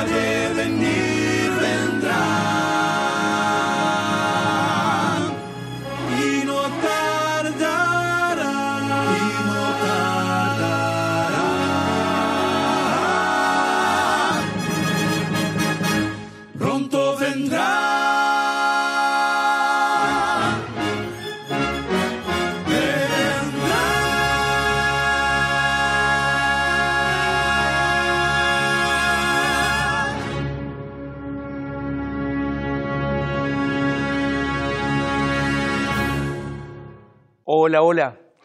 [0.00, 0.39] Amen.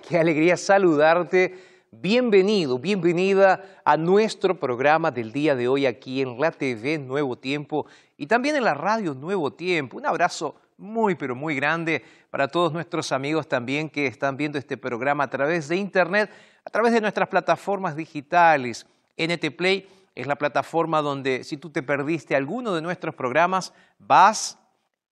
[0.08, 1.58] Qué alegría saludarte.
[1.92, 7.88] Bienvenido, bienvenida a nuestro programa del día de hoy aquí en la TV Nuevo Tiempo
[8.18, 9.98] y también en la radio Nuevo Tiempo.
[9.98, 14.78] Un abrazo muy, pero muy grande para todos nuestros amigos también que están viendo este
[14.78, 16.30] programa a través de Internet,
[16.66, 18.86] a través de nuestras plataformas digitales.
[19.18, 24.60] NT Play es la plataforma donde si tú te perdiste alguno de nuestros programas, vas,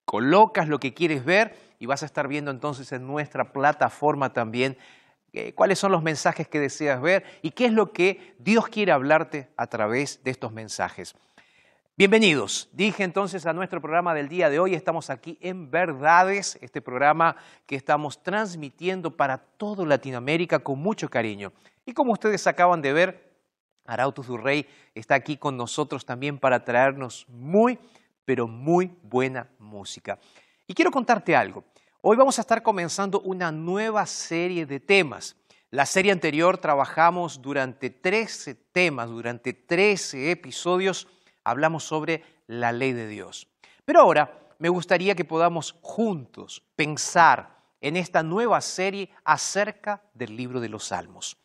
[0.06, 4.78] colocas lo que quieres ver y vas a estar viendo entonces en nuestra plataforma también
[5.34, 8.94] eh, cuáles son los mensajes que deseas ver y qué es lo que Dios quiere
[8.94, 11.14] hablarte a través de estos mensajes.
[11.98, 14.76] Bienvenidos, dije entonces a nuestro programa del día de hoy.
[14.76, 17.36] Estamos aquí en Verdades, este programa
[17.66, 21.52] que estamos transmitiendo para toda Latinoamérica con mucho cariño.
[21.86, 23.34] Y como ustedes acaban de ver,
[23.86, 27.78] Arautos Durrey está aquí con nosotros también para traernos muy,
[28.24, 30.18] pero muy buena música.
[30.66, 31.66] Y quiero contarte algo.
[32.06, 35.38] Hoy vamos a estar comenzando una nueva serie de temas.
[35.72, 41.08] La serie anterior trabajamos durante 13 temas, durante 13 episodios,
[41.46, 43.48] hablamos sobre la ley de Dios.
[43.86, 50.60] Pero ahora me gustaría que podamos juntos pensar en esta nueva serie acerca del libro
[50.60, 51.38] de los Salmos.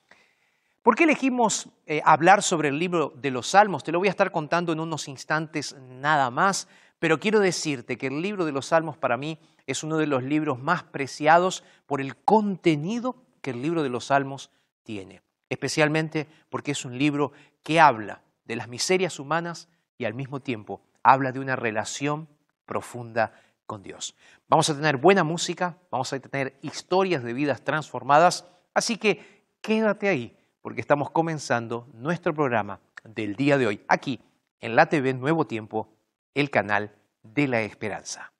[0.82, 3.84] ¿Por qué elegimos eh, hablar sobre el libro de los Salmos?
[3.84, 6.66] Te lo voy a estar contando en unos instantes nada más,
[6.98, 10.22] pero quiero decirte que el libro de los Salmos para mí es uno de los
[10.22, 14.50] libros más preciados por el contenido que el libro de los Salmos
[14.82, 17.32] tiene, especialmente porque es un libro
[17.62, 22.28] que habla de las miserias humanas y al mismo tiempo habla de una relación
[22.64, 23.32] profunda
[23.66, 24.14] con Dios.
[24.48, 30.08] Vamos a tener buena música, vamos a tener historias de vidas transformadas, así que quédate
[30.08, 34.20] ahí porque estamos comenzando nuestro programa del día de hoy aquí
[34.60, 35.88] en la TV Nuevo Tiempo,
[36.34, 38.32] el canal de la esperanza.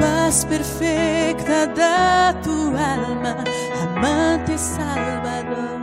[0.00, 3.36] Más perfecta da tu alma,
[3.82, 5.80] amante Salvador.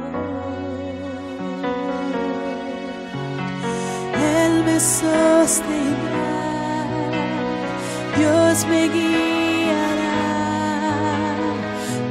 [4.42, 6.36] Él me sostendrá,
[8.18, 10.20] Dios me guiará,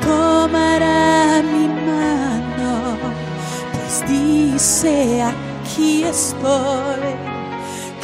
[0.00, 2.96] tomará mi mano,
[3.72, 7.27] pues dice aquí estoy,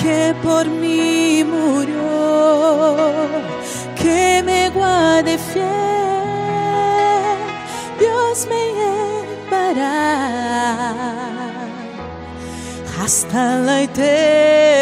[0.05, 3.11] que por mí murió,
[3.97, 5.65] que me guarde fiel,
[7.99, 9.97] Dios me llevará
[13.03, 14.75] hasta la eternidad.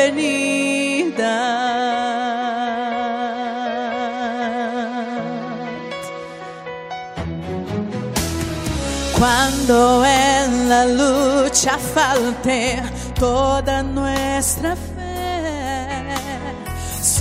[9.16, 12.82] Cuando en la lucha falte
[13.20, 14.91] toda nuestra fe,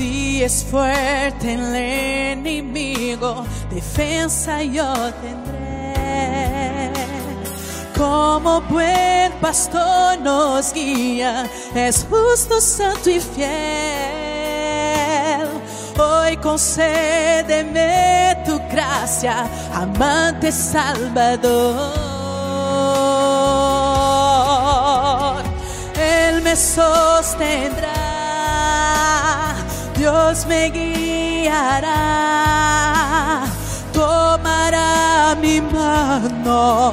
[0.01, 6.91] si es fuerte el enemigo, defensa yo tendré
[7.95, 13.51] como buen pastor nos guía, es justo, santo y fiel.
[15.99, 17.91] Hoy concédeme
[18.43, 21.83] tu gracia, amante Salvador.
[25.95, 27.90] Él me sostendrá,
[30.01, 31.93] Dios me guiará,
[33.93, 36.91] tomará mi mano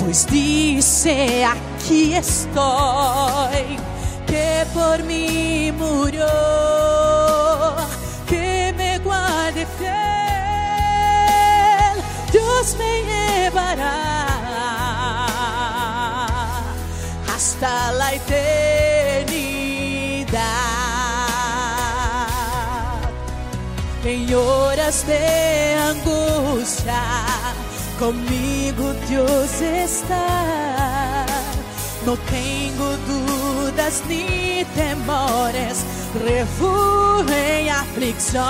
[0.00, 3.78] pues dice aquí estoy,
[4.26, 6.26] que por mí murió,
[8.26, 9.94] que me guarde fiel,
[12.32, 13.94] Dios me llevará
[17.32, 18.43] hasta la eternidad.
[24.94, 27.02] Horas de angustia
[27.98, 31.26] Conmigo Dios está.
[32.04, 35.84] No tengo dudas ni temores,
[36.22, 38.44] refugio en aflicción.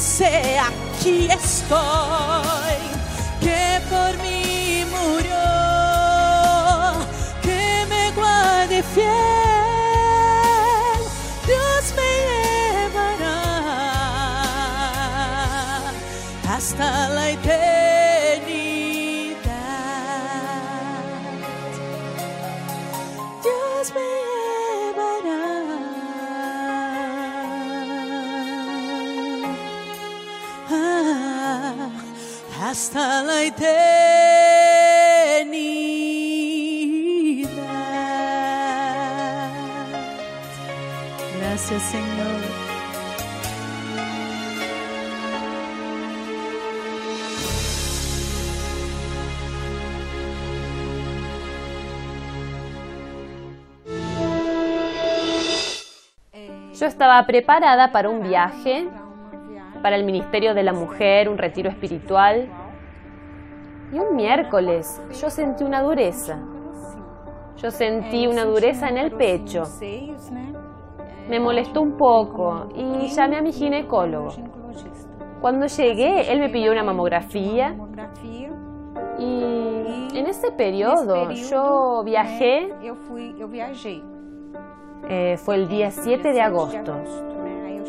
[0.00, 2.59] Dice aquí estoy
[32.70, 33.90] hasta la eternidad.
[56.78, 58.86] Yo estaba preparada para un viaje,
[59.82, 62.59] para el Ministerio de la Mujer, un retiro espiritual.
[63.92, 66.38] Y un miércoles yo sentí una dureza.
[67.56, 69.64] Yo sentí una dureza en el pecho.
[71.28, 74.30] Me molestó un poco y llamé a mi ginecólogo.
[75.40, 77.76] Cuando llegué, él me pidió una mamografía
[79.18, 82.72] y en ese periodo yo viajé,
[85.08, 86.94] eh, fue el día 7 de agosto.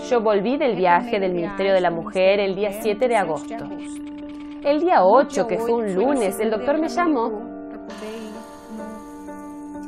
[0.09, 3.65] Yo volví del viaje del Ministerio de la Mujer el día 7 de agosto.
[4.63, 7.31] El día 8, que fue un lunes, el doctor me llamó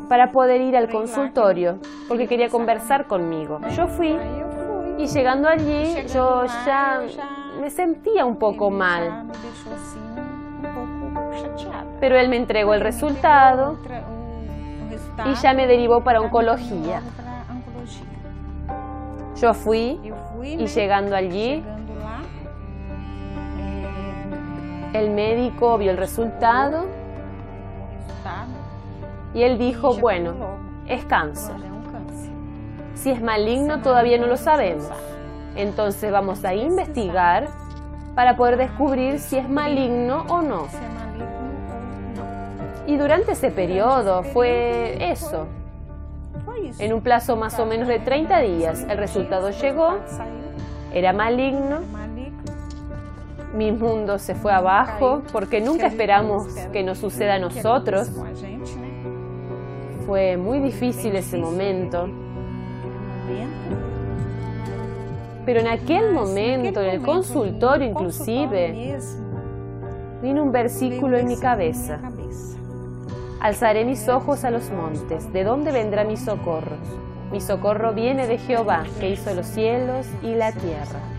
[0.09, 1.77] para poder ir al consultorio
[2.07, 3.59] porque quería conversar conmigo.
[3.75, 4.17] Yo fui
[4.97, 7.01] y llegando allí yo ya
[7.61, 9.27] me sentía un poco mal.
[11.99, 13.77] Pero él me entregó el resultado
[15.25, 17.01] y ya me derivó para oncología.
[19.35, 19.99] Yo fui
[20.41, 21.63] y llegando allí,
[24.93, 26.85] el médico vio el resultado
[29.33, 30.33] y él dijo, bueno,
[30.87, 31.55] es cáncer.
[32.93, 34.89] Si es maligno todavía no lo sabemos.
[35.55, 37.47] Entonces vamos a investigar
[38.15, 40.67] para poder descubrir si es maligno o no.
[42.85, 45.47] Y durante ese periodo fue eso.
[46.79, 49.99] En un plazo más o menos de 30 días, el resultado llegó.
[50.93, 52.02] Era maligno, maligno.
[53.53, 58.09] Mi mundo se fue abajo porque nunca esperamos que nos suceda a nosotros.
[60.05, 62.09] Fue muy difícil ese momento,
[65.45, 68.97] pero en aquel momento, en el consultorio inclusive,
[70.21, 71.99] vino un versículo en mi cabeza.
[73.39, 76.77] Alzaré mis ojos a los montes, ¿de dónde vendrá mi socorro?
[77.31, 81.12] Mi socorro viene de Jehová, que hizo los cielos y la tierra.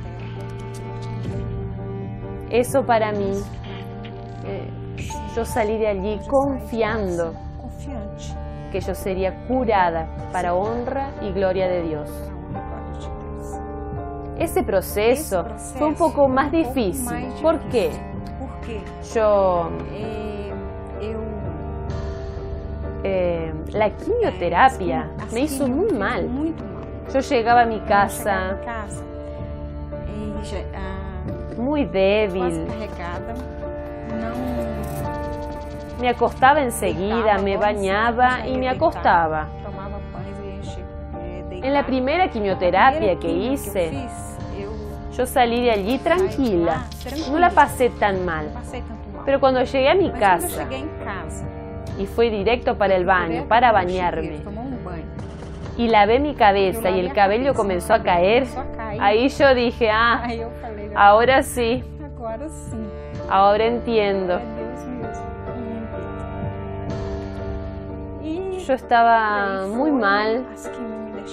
[2.50, 3.32] Eso para mí,
[4.44, 4.68] eh,
[5.34, 7.34] yo salí de allí confiando
[8.70, 12.10] que yo sería curada para honra y gloria de Dios.
[14.38, 15.44] Ese proceso
[15.78, 17.28] fue un poco más difícil.
[17.40, 17.90] ¿Por qué?
[19.14, 19.70] Yo,
[23.04, 26.28] eh, la quimioterapia me hizo muy mal.
[27.12, 28.58] Yo llegaba a mi casa
[31.56, 32.66] muy débil,
[36.00, 39.48] me acostaba enseguida, me bañaba y me acostaba.
[41.12, 44.06] Ia eh, En la primera quimioterapia que hice,
[45.16, 46.86] yo salí de allí tranquila.
[47.30, 48.50] No la pasé tan mal.
[49.24, 50.66] Pero cuando llegué a mi casa
[51.98, 54.42] y fui directo para el baño, para bañarme,
[55.76, 58.46] y lavé mi cabeza y el cabello comenzó a caer,
[59.00, 60.26] ahí yo dije, ah,
[60.94, 61.82] ahora sí,
[63.28, 64.40] ahora entiendo.
[68.66, 70.46] Yo estaba muy mal,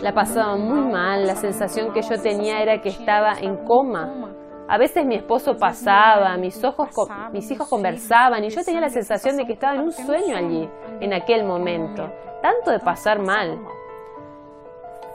[0.02, 4.10] la pasaba muy mal, la sensación que yo tenía era que estaba en coma.
[4.68, 6.90] A veces mi esposo pasaba, mis ojos,
[7.32, 10.70] mis hijos conversaban y yo tenía la sensación de que estaba en un sueño allí,
[11.00, 12.10] en aquel momento.
[12.42, 13.60] Tanto de pasar mal.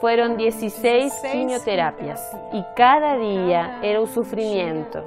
[0.01, 2.21] Fueron 16 quimioterapias
[2.53, 5.03] y cada día era un sufrimiento,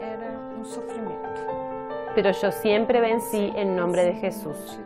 [2.15, 4.79] pero yo siempre vencí en nombre de Jesús.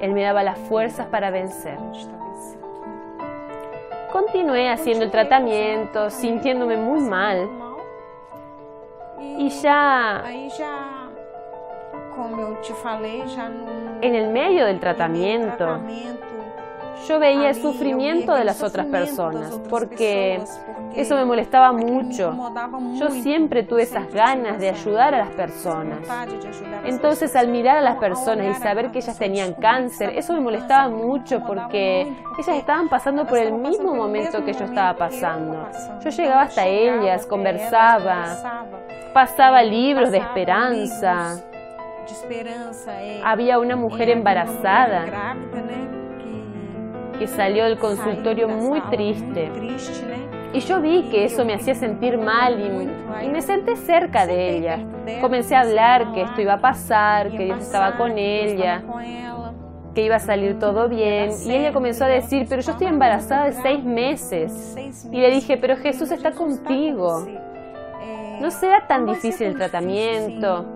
[0.00, 1.76] Él me daba las fuerzas para vencer.
[4.12, 7.48] Continué haciendo el tratamiento, sintiéndome muy mal.
[9.18, 10.22] y ya
[14.00, 15.80] en el medio del tratamiento
[17.08, 20.40] yo veía el sufrimiento de las otras personas porque
[20.94, 22.34] eso me molestaba mucho.
[22.94, 25.98] Yo siempre tuve esas ganas de ayudar a las personas.
[26.84, 30.88] Entonces al mirar a las personas y saber que ellas tenían cáncer, eso me molestaba
[30.88, 32.02] mucho porque
[32.38, 35.68] ellas estaban pasando por el mismo momento que yo estaba pasando.
[36.02, 38.64] Yo llegaba hasta ellas, conversaba,
[39.12, 41.42] pasaba libros de esperanza.
[43.00, 45.06] é, Había una mujer embarazada
[47.18, 49.50] que salió del consultorio muy triste.
[50.52, 54.56] Y yo vi que eso me hacía sentir mal y, y me senté cerca de
[54.56, 54.78] ella.
[55.20, 58.82] Comencé a hablar que esto iba a pasar, que Dios estaba con ella,
[59.94, 61.30] que iba a salir todo bien.
[61.44, 64.76] Y ella comenzó a decir, pero yo estoy embarazada de seis meses.
[65.10, 67.26] Y le dije, pero Jesús está contigo.
[68.40, 70.66] No será tan difícil el tratamiento.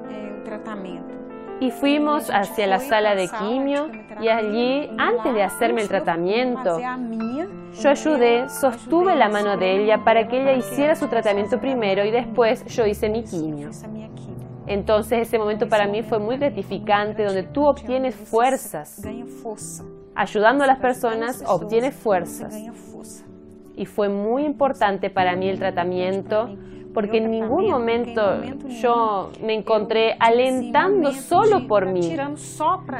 [1.60, 7.90] Y fuimos hacia la sala de quimio y allí, antes de hacerme el tratamiento, yo
[7.90, 12.64] ayudé, sostuve la mano de ella para que ella hiciera su tratamiento primero y después
[12.66, 13.70] yo hice mi quimio.
[14.68, 19.02] Entonces ese momento para mí fue muy gratificante, donde tú obtienes fuerzas.
[20.14, 22.54] Ayudando a las personas, obtienes fuerzas.
[23.74, 26.48] Y fue muy importante para mí el tratamiento,
[26.98, 28.42] porque en ningún momento
[28.82, 32.16] yo me encontré alentando solo por mí.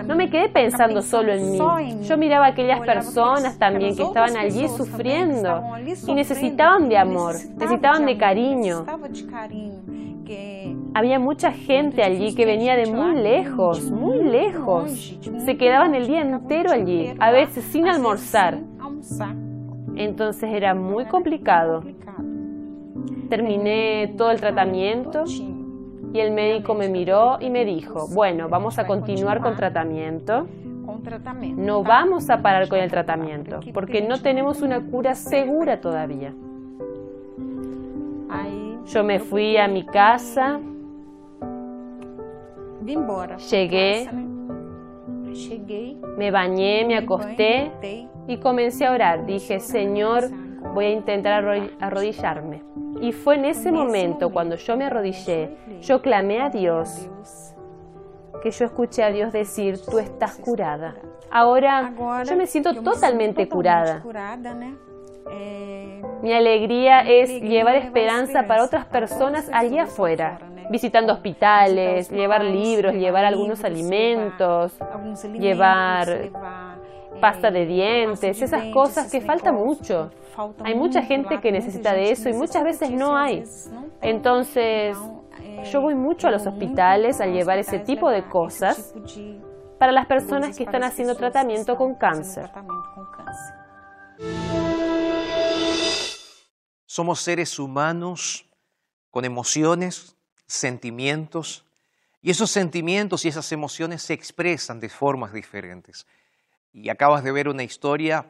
[0.07, 1.59] No me quedé pensando solo en mí.
[2.03, 5.65] Yo miraba a aquellas personas también que estaban allí sufriendo
[6.07, 8.87] y necesitaban de amor, necesitaban de cariño.
[10.95, 15.19] Había mucha gente allí que venía de muy lejos, muy lejos.
[15.45, 18.61] Se quedaban el día entero allí, a veces sin almorzar.
[19.97, 21.83] Entonces era muy complicado.
[23.29, 25.25] Terminé todo el tratamiento
[26.15, 30.47] y el médico me miró y me dijo, bueno, vamos a continuar con tratamiento.
[31.63, 36.33] No vamos a parar con el tratamiento porque no tenemos una cura segura todavía.
[38.87, 40.59] Yo me fui a mi casa.
[43.51, 44.09] Llegué.
[46.17, 47.71] Me bañé, me acosté
[48.27, 49.27] y comencé a orar.
[49.27, 50.25] Dije, Señor,
[50.75, 52.63] voy a intentar arro- arrodillarme.
[53.01, 57.09] Y fue en ese momento, cuando yo me arrodillé, yo clamé a Dios,
[58.43, 60.95] que yo escuché a Dios decir, tú estás curada.
[61.31, 61.93] Ahora
[62.25, 64.03] yo me siento totalmente curada.
[66.23, 70.39] Mi alegría es llevar esperanza para otras personas allí afuera,
[70.71, 74.73] visitando hospitales, llevar libros, llevar algunos alimentos,
[75.39, 76.78] llevar levar,
[77.21, 80.11] pasta de dientes, esas cosas que falta mucho.
[80.65, 83.45] Hay mucha gente que necesita de eso y muchas veces no hay.
[84.01, 84.97] Entonces,
[85.41, 88.95] eh, yo voy mucho a los hospitales a llevar ese tipo de cosas
[89.79, 92.51] para las personas que están haciendo tratamiento con cáncer.
[96.87, 98.49] Somos seres humanos
[99.11, 101.65] con emociones, sentimientos,
[102.21, 106.07] y esos sentimientos y esas emociones se expresan de formas diferentes.
[106.83, 108.27] Y acabas de ver una historia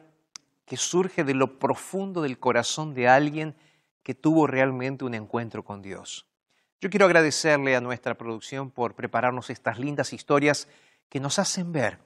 [0.65, 3.55] que surge de lo profundo del corazón de alguien
[4.01, 6.27] que tuvo realmente un encuentro con Dios.
[6.81, 10.67] Yo quiero agradecerle a nuestra producción por prepararnos estas lindas historias
[11.09, 11.99] que nos hacen ver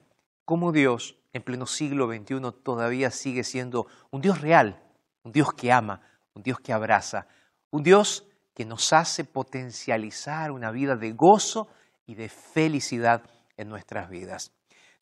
[0.44, 4.82] cómo Dios en pleno siglo XXI todavía sigue siendo un Dios real,
[5.22, 6.02] un Dios que ama,
[6.34, 7.26] un Dios que abraza,
[7.70, 11.68] un Dios que nos hace potencializar una vida de gozo
[12.06, 13.22] y de felicidad
[13.56, 14.52] en nuestras vidas.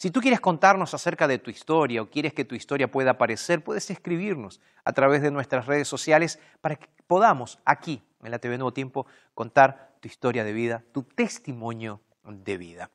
[0.02, 3.62] Si tú quieres contarnos acerca de tu historia o quieres que tu historia pueda aparecer,
[3.62, 8.58] puedes escribirnos a través de nuestras redes sociales para que podamos aquí en la TV
[8.58, 12.90] Nuevo Tiempo contar tu historia de vida, tu testimonio de vida.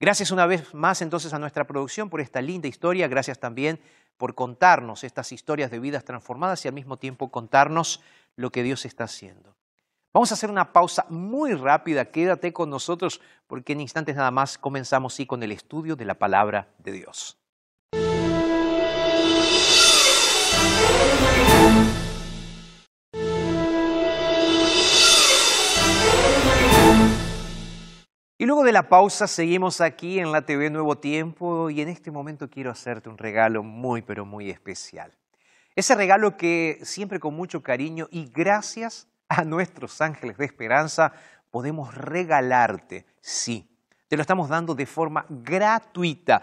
[0.00, 3.78] Gracias una vez más entonces a nuestra producción por esta linda historia, gracias también
[4.16, 8.02] por contarnos estas historias de vidas transformadas y al mismo tiempo contarnos
[8.34, 9.55] lo que Dios está haciendo.
[10.16, 14.56] Vamos a hacer una pausa muy rápida, quédate con nosotros porque en instantes nada más
[14.56, 17.36] comenzamos sí con el estudio de la palabra de Dios.
[28.38, 32.10] Y luego de la pausa seguimos aquí en la TV Nuevo Tiempo y en este
[32.10, 35.12] momento quiero hacerte un regalo muy pero muy especial.
[35.74, 41.12] Ese regalo que siempre con mucho cariño y gracias a nuestros ángeles de esperanza
[41.50, 43.06] podemos regalarte.
[43.20, 43.68] Sí,
[44.08, 46.42] te lo estamos dando de forma gratuita.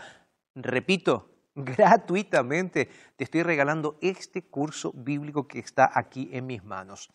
[0.55, 7.09] Repito, gratuitamente te estoy regalando este curso bíblico que está aquí en mis manos.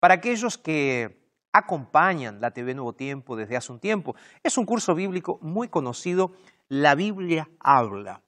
[0.00, 4.94] Para aquellos que acompañan la TV Nuevo Tiempo desde hace un tiempo, es un curso
[4.94, 6.32] bíblico muy conocido,
[6.68, 8.20] La Biblia habla.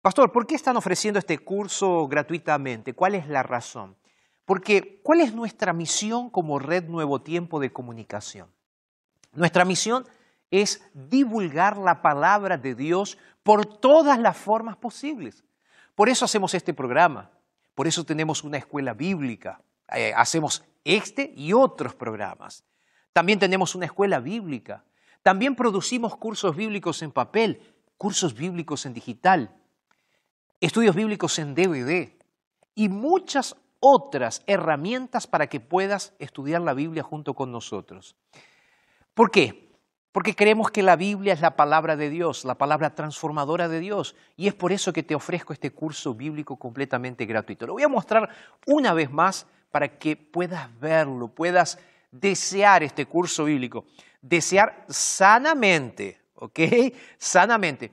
[0.00, 2.94] Pastor, ¿por qué están ofreciendo este curso gratuitamente?
[2.94, 3.96] ¿Cuál es la razón?
[4.44, 8.48] Porque ¿cuál es nuestra misión como red Nuevo Tiempo de comunicación?
[9.32, 10.06] Nuestra misión
[10.50, 15.44] es divulgar la palabra de Dios por todas las formas posibles.
[15.94, 17.30] Por eso hacemos este programa,
[17.74, 19.60] por eso tenemos una escuela bíblica,
[19.92, 22.64] eh, hacemos este y otros programas.
[23.12, 24.84] También tenemos una escuela bíblica,
[25.22, 27.60] también producimos cursos bíblicos en papel,
[27.96, 29.56] cursos bíblicos en digital,
[30.60, 32.12] estudios bíblicos en DVD
[32.74, 38.16] y muchas otras herramientas para que puedas estudiar la Biblia junto con nosotros.
[39.12, 39.70] ¿Por qué?
[40.10, 44.16] Porque creemos que la Biblia es la palabra de Dios, la palabra transformadora de Dios,
[44.38, 47.66] y es por eso que te ofrezco este curso bíblico completamente gratuito.
[47.66, 48.30] Lo voy a mostrar
[48.66, 51.78] una vez más para que puedas verlo, puedas
[52.10, 53.84] desear este curso bíblico,
[54.22, 56.60] desear sanamente, ¿ok?
[57.18, 57.92] Sanamente,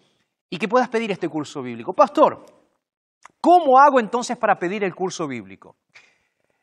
[0.49, 1.91] y que puedas pedir este curso bíblico.
[1.91, 2.61] Pastor,
[3.42, 5.76] ¿Cómo hago entonces para pedir el curso bíblico?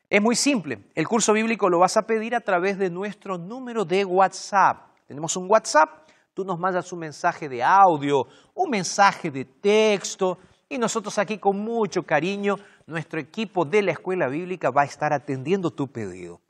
[0.08, 0.84] Es muy simple.
[0.94, 4.88] El curso bíblico lo vas a pedir a través de nuestro número de WhatsApp.
[5.06, 10.78] Tenemos un WhatsApp, tú nos mandas un mensaje de audio, un mensaje de texto y
[10.78, 15.70] nosotros aquí con mucho cariño, nuestro equipo de la escuela bíblica va a estar atendiendo
[15.70, 16.40] tu pedido.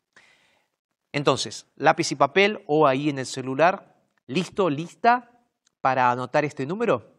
[1.12, 3.94] Entonces, lápiz y papel o ahí en el celular,
[4.26, 5.30] listo, lista
[5.80, 7.12] para anotar este número.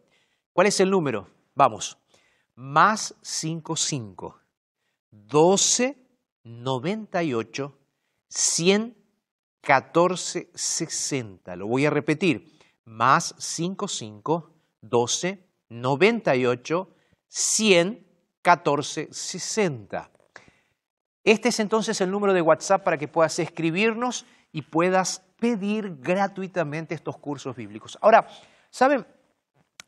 [0.52, 1.26] ¿Cuál es el número?
[1.54, 2.00] Vamos
[2.54, 4.40] más 55
[5.10, 5.96] 12
[6.44, 7.78] 98
[8.28, 8.96] 100
[9.60, 11.56] 14 60.
[11.56, 12.58] Lo voy a repetir.
[12.84, 16.94] Más 55 12 98
[17.28, 18.06] 100
[18.42, 20.10] 14 60.
[21.22, 26.94] Este es entonces el número de WhatsApp para que puedas escribirnos y puedas pedir gratuitamente
[26.94, 27.98] estos cursos bíblicos.
[28.00, 28.26] Ahora,
[28.70, 29.06] ¿saben?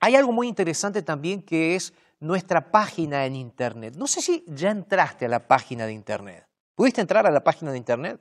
[0.01, 3.97] Hay algo muy interesante también que es nuestra página en Internet.
[3.97, 6.47] No sé si ya entraste a la página de Internet.
[6.77, 8.21] ¿Pudiste entrar a la página de Internet?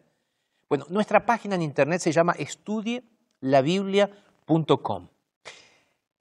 [0.68, 5.08] Bueno, nuestra página en Internet se llama estudielabiblia.com.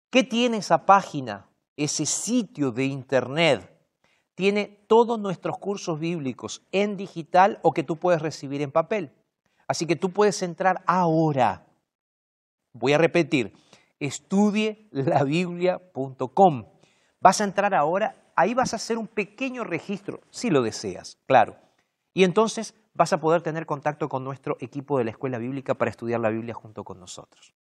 [0.10, 3.72] ¿Qué tiene esa página, ese sitio de Internet?
[4.34, 9.12] Tiene todos nuestros cursos bíblicos en digital o que tú puedes recibir en papel.
[9.68, 11.68] Así que tú puedes entrar ahora.
[12.74, 13.54] Voy a repetir,
[14.00, 16.77] estudielabiblia.com
[17.28, 21.58] Vas a entrar ahora, ahí vas a hacer un pequeño registro, si lo deseas, claro.
[22.14, 25.92] Y entonces vas a poder tener contacto con nuestro equipo de la escuela bíblica para
[25.92, 27.54] estudiar la Biblia junto con nosotros.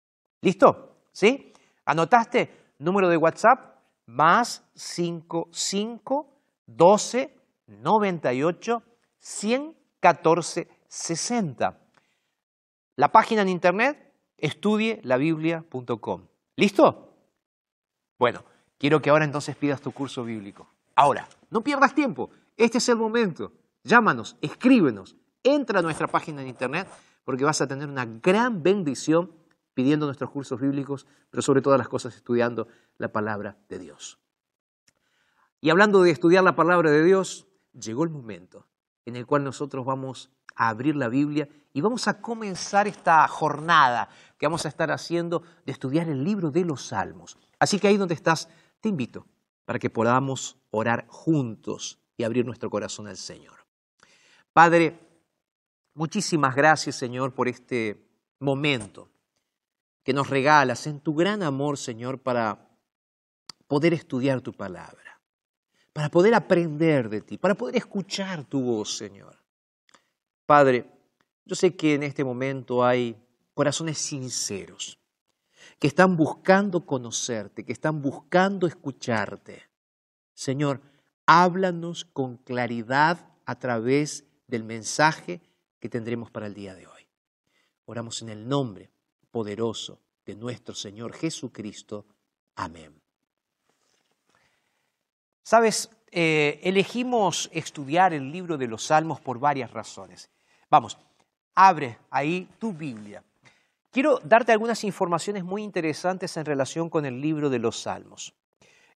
[0.41, 0.97] ¿Listo?
[1.11, 1.51] ¿Sí?
[1.83, 2.75] ¿Anotaste?
[2.77, 6.29] Número de WhatsApp más 55
[6.67, 8.83] 12 98
[9.17, 11.79] 114 60.
[12.97, 16.27] La página en internet estudielabiblia.com.
[16.55, 17.15] ¿Listo?
[18.19, 18.43] Bueno,
[18.77, 20.67] quiero que ahora entonces pidas tu curso bíblico.
[20.95, 22.29] Ahora, no pierdas tiempo.
[22.57, 23.51] Este es el momento.
[23.83, 26.87] Llámanos, escríbenos, entra a nuestra página en internet
[27.23, 29.31] porque vas a tener una gran bendición
[29.73, 34.19] pidiendo nuestros cursos bíblicos, pero sobre todas las cosas estudiando la palabra de Dios.
[35.59, 38.65] Y hablando de estudiar la palabra de Dios, llegó el momento
[39.05, 44.09] en el cual nosotros vamos a abrir la Biblia y vamos a comenzar esta jornada
[44.37, 47.37] que vamos a estar haciendo de estudiar el libro de los Salmos.
[47.59, 48.49] Así que ahí donde estás,
[48.85, 49.25] te invito
[49.65, 53.65] para que podamos orar juntos y abrir nuestro corazón al Señor.
[54.53, 54.99] Padre,
[55.95, 59.09] muchísimas gracias Señor por este momento
[60.03, 62.59] que nos regalas en tu gran amor Señor para
[63.65, 65.19] poder estudiar tu palabra,
[65.91, 69.35] para poder aprender de ti, para poder escuchar tu voz Señor.
[70.45, 70.85] Padre,
[71.43, 73.17] yo sé que en este momento hay
[73.55, 74.99] corazones sinceros
[75.79, 79.63] que están buscando conocerte, que están buscando escucharte.
[80.33, 80.81] Señor,
[81.25, 85.41] háblanos con claridad a través del mensaje
[85.79, 87.07] que tendremos para el día de hoy.
[87.85, 88.89] Oramos en el nombre
[89.31, 92.05] poderoso de nuestro Señor Jesucristo.
[92.55, 92.99] Amén.
[95.43, 100.29] Sabes, eh, elegimos estudiar el libro de los Salmos por varias razones.
[100.69, 100.97] Vamos,
[101.53, 103.23] abre ahí tu Biblia.
[103.95, 108.33] Quiero darte algunas informaciones muy interesantes en relación con el libro de los Salmos.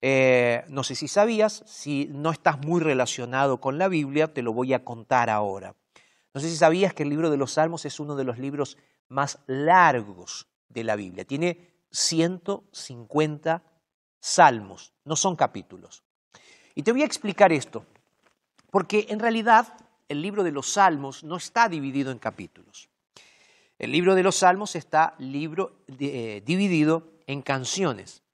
[0.03, 4.53] Eh, no sé si sabías, si no estás muy relacionado con la Biblia, te lo
[4.53, 5.77] voy a contar ahora.
[6.35, 8.77] No sé si sabías que el libro de los Salmos es uno de los libros
[9.09, 11.25] más largos de la Biblia.
[11.25, 13.63] Tiene 150
[14.19, 16.03] salmos, no son capítulos.
[16.75, 17.85] Y te voy a explicar esto,
[18.73, 19.75] porque en realidad
[20.09, 22.89] el libro de los Salmos no está dividido en capítulos.
[23.79, 28.25] El libro de los Salmos está libro, eh, dividido en canciones,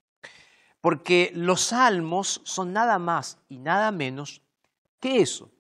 [0.81, 4.41] porque los Salmos son nada más y nada menos
[5.01, 5.51] que eso.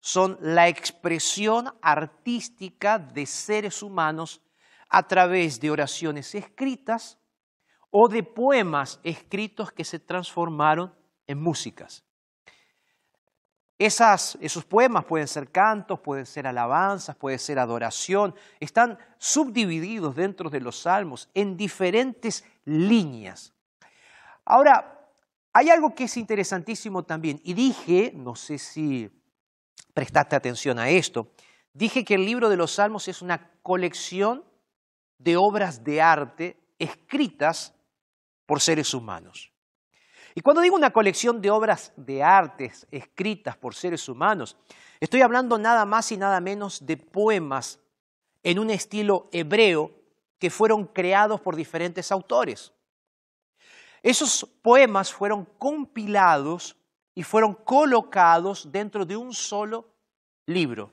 [0.00, 4.40] Son la expresión artística de seres humanos
[4.88, 7.18] a través de oraciones escritas
[7.90, 10.94] o de poemas escritos que se transformaron
[11.26, 12.04] en músicas.
[13.80, 20.50] Esas, esos poemas pueden ser cantos, pueden ser alabanzas, pueden ser adoración, están subdivididos dentro
[20.50, 23.54] de los salmos en diferentes líneas.
[24.44, 25.08] Ahora,
[25.54, 29.10] hay algo que es interesantísimo también, y dije, no sé si
[29.94, 31.32] prestaste atención a esto,
[31.72, 34.44] dije que el libro de los salmos es una colección
[35.16, 37.72] de obras de arte escritas
[38.44, 39.50] por seres humanos.
[40.34, 44.56] Y cuando digo una colección de obras de artes escritas por seres humanos,
[45.00, 47.80] estoy hablando nada más y nada menos de poemas
[48.42, 49.92] en un estilo hebreo
[50.38, 52.72] que fueron creados por diferentes autores.
[54.02, 56.76] Esos poemas fueron compilados
[57.14, 59.88] y fueron colocados dentro de un solo
[60.46, 60.90] libro.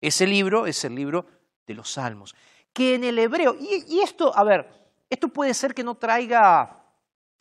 [0.00, 1.26] Ese libro es el libro
[1.66, 2.34] de los Salmos,
[2.72, 4.66] que en el hebreo, y, esto, a ver,
[5.10, 6.84] esto puede ser que no traiga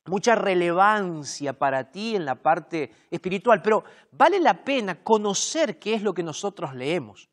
[0.07, 6.01] mucha relevancia para ti en la parte espiritual, pero vale la pena conocer qué es
[6.01, 7.29] lo que nosotros leemos,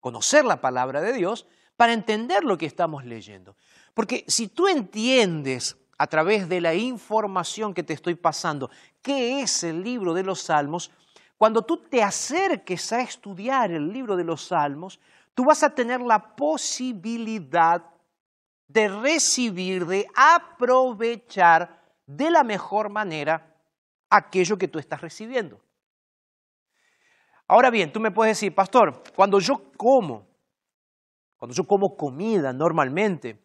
[0.00, 3.56] conocer la palabra de Dios para entender lo que estamos leyendo.
[3.94, 8.70] Porque si tú entiendes a través de la información que te estoy pasando
[9.02, 10.90] qué es el libro de los salmos,
[11.38, 15.00] cuando tú te acerques a estudiar el libro de los salmos,
[15.34, 17.84] tú vas a tener la posibilidad
[18.68, 23.54] de recibir, de aprovechar de la mejor manera
[24.08, 25.60] aquello que tú estás recibiendo.
[27.48, 30.26] Ahora bien, tú me puedes decir, pastor, cuando yo como,
[31.36, 33.40] cuando yo como comida normalmente,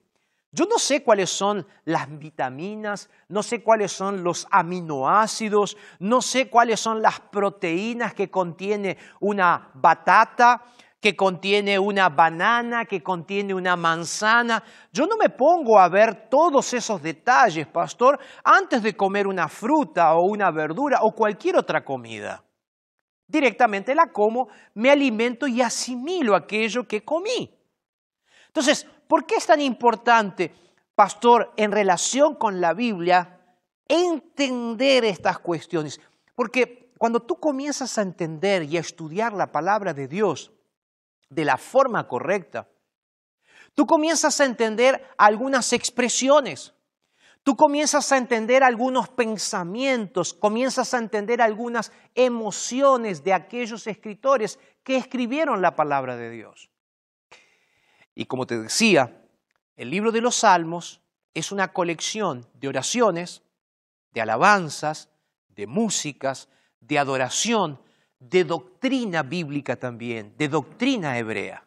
[0.54, 6.50] yo no sé cuáles son las vitaminas, no sé cuáles son los aminoácidos, no sé
[6.50, 10.63] cuáles son las proteínas que contiene una batata,
[11.01, 14.63] que contiene una banana, que contiene una manzana.
[14.93, 20.15] Yo no me pongo a ver todos esos detalles, pastor, antes de comer una fruta
[20.15, 22.43] o una verdura o cualquier otra comida.
[23.27, 27.53] Directamente la como, me alimento y asimilo aquello que comí.
[28.47, 30.53] Entonces, ¿por qué es tan importante,
[30.93, 33.39] pastor, en relación con la Biblia,
[33.91, 35.99] entender estas cuestiones.
[36.35, 40.51] Porque cuando tú comienzas a entender y a estudiar la palabra de Dios
[41.31, 42.69] de la forma correcta,
[43.73, 46.75] tú comienzas a entender algunas expresiones.
[47.43, 54.95] Tú comienzas a entender algunos pensamientos, comienzas a entender algunas emociones de aquellos escritores que
[54.97, 56.69] escribieron la palabra de Dios.
[58.13, 59.25] Y como te decía,
[59.75, 61.01] el libro de los Salmos
[61.33, 63.41] es una colección de oraciones,
[64.11, 65.09] de alabanzas,
[65.47, 66.47] de músicas,
[66.79, 67.81] de adoración,
[68.21, 71.65] de doctrina bíblica también, de doctrina hebrea.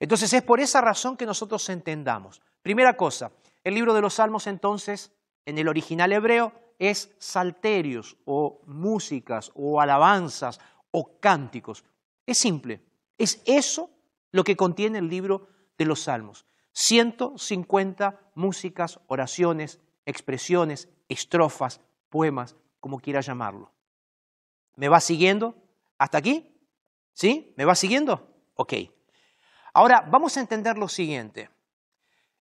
[0.00, 2.42] Entonces es por esa razón que nosotros entendamos.
[2.62, 3.30] Primera cosa,
[3.62, 5.12] el libro de los Salmos entonces,
[5.46, 10.58] en el original hebreo, es salterios o músicas o alabanzas
[10.90, 11.84] o cánticos.
[12.26, 12.82] Es simple,
[13.16, 13.88] es eso
[14.32, 15.46] lo que contiene el libro
[15.78, 16.44] de los Salmos.
[16.72, 23.70] 150 músicas, oraciones, expresiones, estrofas, poemas, como quiera llamarlo.
[24.76, 25.54] ¿Me va siguiendo
[25.98, 26.54] hasta aquí?
[27.12, 27.52] ¿Sí?
[27.56, 28.34] ¿Me va siguiendo?
[28.54, 28.74] Ok.
[29.74, 31.50] Ahora vamos a entender lo siguiente.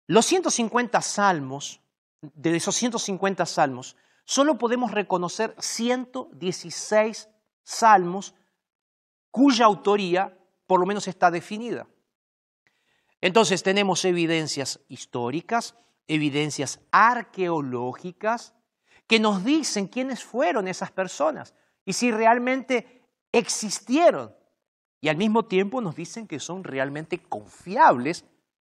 [0.07, 1.81] Los 150 salmos,
[2.21, 7.29] de esos 150 salmos, solo podemos reconocer 116
[7.63, 8.35] salmos
[9.31, 11.87] cuya autoría por lo menos está definida.
[13.21, 15.77] Entonces tenemos evidencias históricas,
[16.09, 18.55] evidencias arqueológicas,
[19.07, 24.35] que nos dicen quiénes fueron esas personas y si realmente existieron.
[25.01, 28.25] Y al mismo tiempo nos dicen que son realmente confiables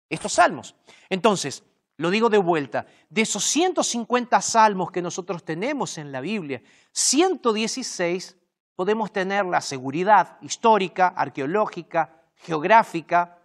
[0.09, 0.77] estos salmos.
[1.09, 1.65] Entonces,
[1.97, 6.63] lo digo de vuelta, de esos 150 salmos que nosotros tenemos en la Biblia,
[6.93, 8.37] 116
[8.77, 13.39] podemos tener la seguridad histórica, arqueológica, geográfica,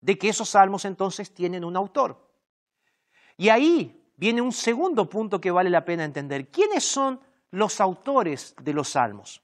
[0.00, 2.30] de que esos salmos entonces tienen un autor.
[3.36, 6.48] Y ahí viene un segundo punto que vale la pena entender.
[6.50, 7.20] ¿Quiénes son
[7.50, 9.42] los autores de los salmos?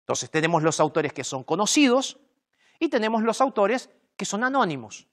[0.00, 2.18] Entonces tenemos los autores que son conocidos
[2.78, 5.06] y tenemos los autores que son anónimos.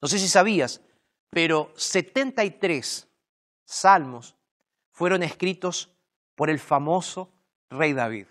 [0.00, 0.80] No sé si sabías,
[1.30, 3.08] pero 73
[3.64, 4.36] salmos
[4.90, 5.90] fueron escritos
[6.34, 7.32] por el famoso
[7.70, 8.26] rey David.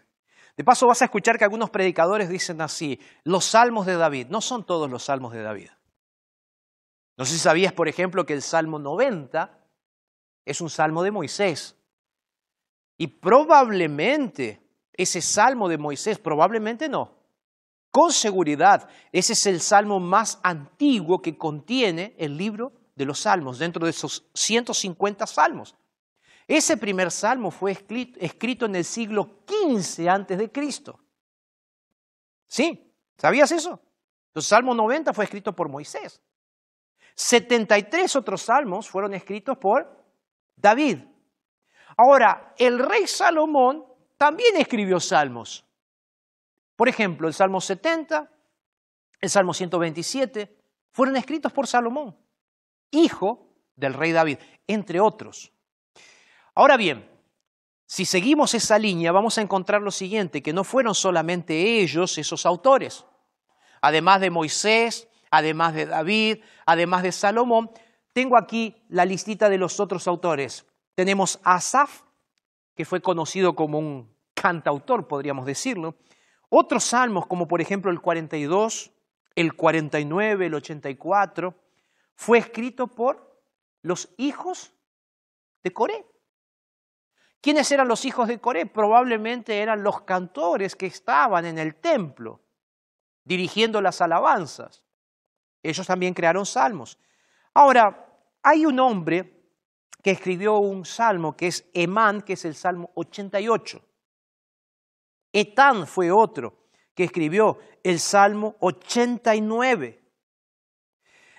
[0.57, 4.27] De paso vas a escuchar que algunos predicadores dicen así, los salmos de David.
[4.29, 5.69] No son todos los salmos de David.
[7.17, 9.57] No sé si sabías, por ejemplo, que el Salmo 90
[10.45, 11.75] es un salmo de Moisés.
[13.01, 14.61] Y probablemente
[14.93, 17.15] ese salmo de Moisés, probablemente no,
[17.89, 23.57] con seguridad, ese es el salmo más antiguo que contiene el libro de los salmos,
[23.57, 25.75] dentro de esos 150 salmos.
[26.47, 30.99] Ese primer salmo fue escrito en el siglo XV antes de Cristo.
[32.45, 32.93] ¿Sí?
[33.17, 33.81] ¿Sabías eso?
[34.35, 36.21] El Salmo 90 fue escrito por Moisés.
[37.15, 40.05] 73 otros salmos fueron escritos por
[40.55, 40.99] David.
[41.97, 43.85] Ahora, el rey Salomón
[44.17, 45.65] también escribió salmos.
[46.75, 48.31] Por ejemplo, el Salmo 70,
[49.19, 50.57] el Salmo 127,
[50.91, 52.17] fueron escritos por Salomón,
[52.91, 55.51] hijo del rey David, entre otros.
[56.55, 57.09] Ahora bien,
[57.85, 62.45] si seguimos esa línea, vamos a encontrar lo siguiente, que no fueron solamente ellos esos
[62.45, 63.05] autores.
[63.81, 67.71] Además de Moisés, además de David, además de Salomón,
[68.13, 70.65] tengo aquí la listita de los otros autores.
[70.95, 72.01] Tenemos Asaf,
[72.75, 75.95] que fue conocido como un cantautor, podríamos decirlo.
[76.49, 78.91] Otros salmos, como por ejemplo el 42,
[79.35, 81.55] el 49, el 84,
[82.15, 83.41] fue escrito por
[83.81, 84.73] los hijos
[85.63, 86.05] de Coré.
[87.39, 88.65] ¿Quiénes eran los hijos de Coré?
[88.65, 92.41] Probablemente eran los cantores que estaban en el templo
[93.23, 94.83] dirigiendo las alabanzas.
[95.63, 96.99] Ellos también crearon salmos.
[97.53, 98.07] Ahora,
[98.43, 99.40] hay un hombre
[100.01, 103.81] que escribió un salmo que es Emán, que es el Salmo 88.
[105.33, 110.01] Etán fue otro que escribió el Salmo 89.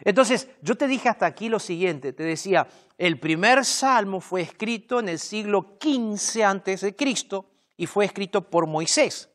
[0.04, 2.66] Entonces, yo te dije hasta aquí lo siguiente, te decía,
[2.98, 7.46] el primer salmo fue escrito en el siglo XV antes de Cristo
[7.76, 9.30] y fue escrito por Moisés.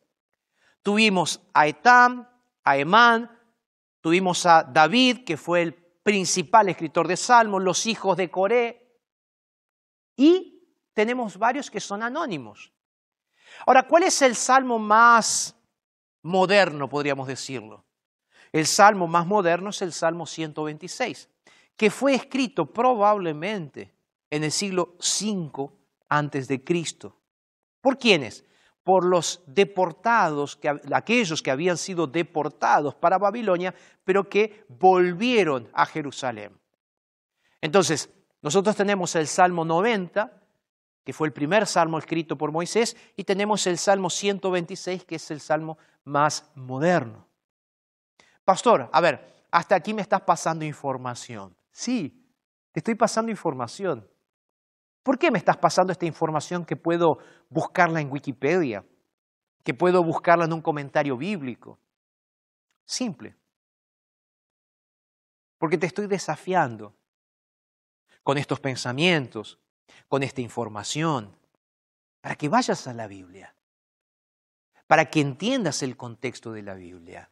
[0.81, 2.29] Tuvimos a Etán,
[2.63, 3.31] a Emán,
[4.01, 8.86] tuvimos a David, que fue el principal escritor de salmos, los hijos de Coré,
[10.17, 10.61] y
[10.93, 12.73] tenemos varios que son anónimos.
[13.65, 15.55] Ahora, ¿cuál es el salmo más
[16.23, 17.85] moderno, podríamos decirlo?
[18.51, 21.29] El salmo más moderno es el Salmo 126,
[21.75, 23.93] que fue escrito probablemente
[24.29, 25.69] en el siglo V
[26.09, 27.15] antes de Cristo.
[27.81, 28.45] ¿Por quiénes?
[28.83, 30.59] Por los deportados,
[30.91, 36.57] aquellos que habían sido deportados para Babilonia, pero que volvieron a Jerusalén.
[37.59, 38.09] Entonces,
[38.47, 40.31] Nosotros tenemos el Salmo 90,
[41.03, 45.31] que fue el primer salmo escrito por Moisés, y tenemos el Salmo 126, que es
[45.31, 47.27] el salmo más moderno.
[48.45, 51.57] Pastor, a ver, hasta aquí me estás pasando información.
[51.71, 52.25] Sí,
[52.71, 54.09] te estoy pasando información.
[55.03, 57.17] ¿Por qué me estás pasando esta información que puedo
[57.49, 58.85] buscarla en Wikipedia?
[59.61, 61.77] Que puedo buscarla en un comentario bíblico.
[62.85, 63.35] Simple.
[65.57, 66.95] Porque te estoy desafiando
[68.27, 69.57] con estos pensamientos,
[70.09, 71.33] con esta información,
[72.19, 73.55] para que vayas a la Biblia,
[74.85, 77.31] para que entiendas el contexto de la Biblia.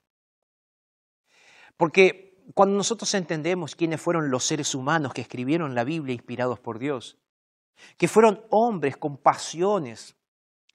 [1.76, 6.80] Porque cuando nosotros entendemos quiénes fueron los seres humanos que escribieron la Biblia inspirados por
[6.80, 7.18] Dios,
[7.98, 10.16] que fueron hombres con pasiones,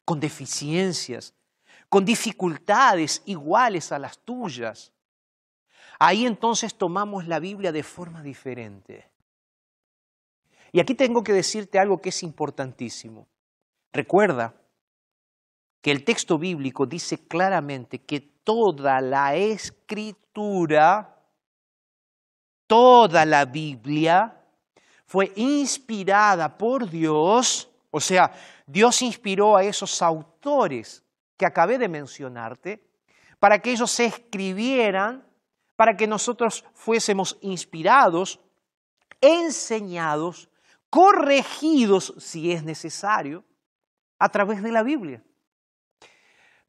[0.04, 1.32] con deficiencias,
[1.88, 4.92] con dificultades iguales a las tuyas,
[5.98, 9.09] ahí entonces tomamos la Biblia de forma diferente.
[10.72, 13.26] Y aquí tengo que decirte algo que es importantísimo.
[13.92, 14.54] Recuerda
[15.80, 21.16] que el texto bíblico dice claramente que toda la escritura,
[22.66, 24.36] toda la Biblia,
[25.06, 28.32] fue inspirada por Dios, o sea,
[28.66, 31.02] Dios inspiró a esos autores
[31.36, 32.86] que acabé de mencionarte,
[33.40, 35.26] para que ellos se escribieran,
[35.74, 38.38] para que nosotros fuésemos inspirados,
[39.20, 40.49] enseñados,
[40.90, 43.44] corregidos si es necesario,
[44.18, 45.22] a través de la Biblia.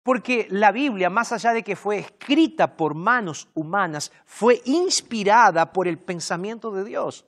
[0.03, 5.87] Porque la Biblia, más allá de que fue escrita por manos humanas, fue inspirada por
[5.87, 7.25] el pensamiento de Dios.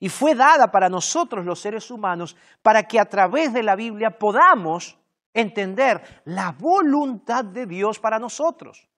[0.00, 4.18] Y fue dada para nosotros los seres humanos para que a través de la Biblia
[4.18, 4.98] podamos
[5.32, 8.88] entender la voluntad de Dios para nosotros.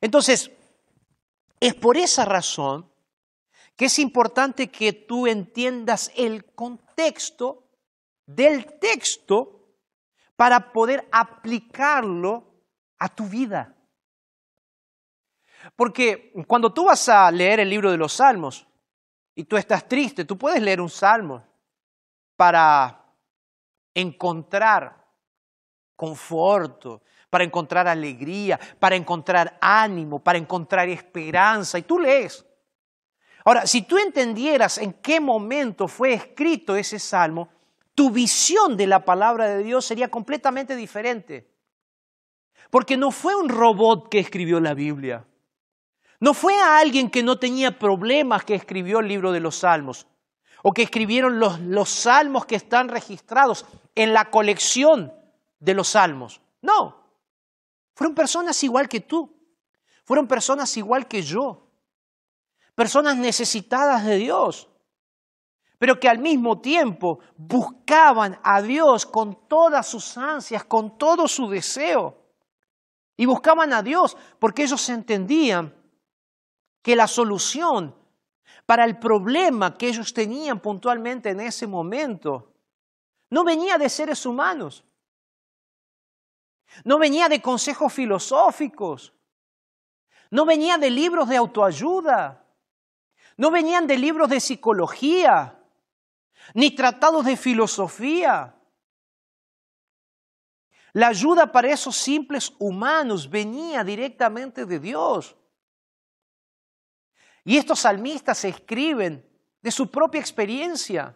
[0.00, 0.50] Entonces,
[1.60, 2.91] es por esa razón
[3.82, 7.64] que es importante que tú entiendas el contexto
[8.24, 9.74] del texto
[10.36, 12.44] para poder aplicarlo
[13.00, 13.74] a tu vida.
[15.74, 18.68] Porque cuando tú vas a leer el libro de los Salmos
[19.34, 21.44] y tú estás triste, tú puedes leer un salmo
[22.36, 23.04] para
[23.94, 25.04] encontrar
[25.96, 32.46] conforto, para encontrar alegría, para encontrar ánimo, para encontrar esperanza, y tú lees.
[33.44, 37.48] Ahora, si tú entendieras en qué momento fue escrito ese salmo,
[37.94, 41.50] tu visión de la palabra de Dios sería completamente diferente.
[42.70, 45.26] Porque no fue un robot que escribió la Biblia.
[46.20, 50.06] No fue a alguien que no tenía problemas que escribió el libro de los salmos.
[50.62, 55.12] O que escribieron los, los salmos que están registrados en la colección
[55.58, 56.40] de los salmos.
[56.62, 56.96] No.
[57.94, 59.36] Fueron personas igual que tú.
[60.04, 61.61] Fueron personas igual que yo.
[62.74, 64.68] Personas necesitadas de Dios
[65.82, 71.50] pero que al mismo tiempo buscaban a Dios con todas sus ansias, con todo su
[71.50, 72.16] deseo.
[73.16, 75.74] Y buscaban a Dios porque ellos entendían
[76.82, 77.96] que la solución
[78.64, 82.54] para el problema que ellos tenían puntualmente en ese momento
[83.30, 84.84] no venía de seres humanos,
[86.84, 89.12] no venía de consejos filosóficos,
[90.30, 92.41] no venía de libros de autoayuda,
[93.42, 95.58] no venían de libros de psicología,
[96.54, 98.54] ni tratados de filosofía.
[100.92, 105.34] La ayuda para esos simples humanos venía directamente de Dios.
[107.42, 109.28] Y estos salmistas escriben
[109.60, 111.12] de su propia experiencia.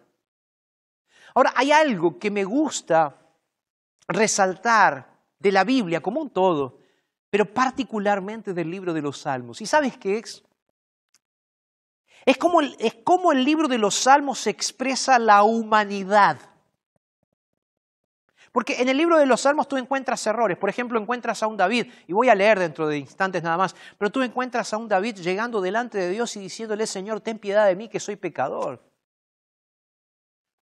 [1.33, 3.17] Ahora, hay algo que me gusta
[4.09, 6.81] resaltar de la Biblia como un todo,
[7.31, 9.61] pero particularmente del libro de los Salmos.
[9.61, 10.43] ¿Y sabes qué es?
[12.27, 16.41] Es como, el, es como el libro de los Salmos expresa la humanidad.
[18.51, 20.59] Porque en el libro de los Salmos tú encuentras errores.
[20.59, 23.77] Por ejemplo, encuentras a un David, y voy a leer dentro de instantes nada más,
[23.97, 27.65] pero tú encuentras a un David llegando delante de Dios y diciéndole, Señor, ten piedad
[27.65, 28.83] de mí que soy pecador.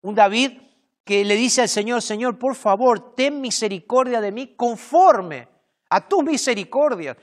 [0.01, 0.59] Un David
[1.05, 5.47] que le dice al Señor, Señor, por favor, ten misericordia de mí conforme
[5.89, 7.15] a tu misericordia.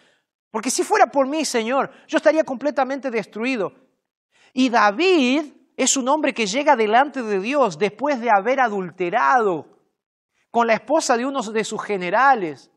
[0.51, 3.90] Porque si fuera por mí, Señor, yo estaría completamente destruido.
[4.53, 9.67] Y David es un hombre que llega delante de Dios después de haber adulterado
[10.51, 12.71] con la esposa de uno de sus generales.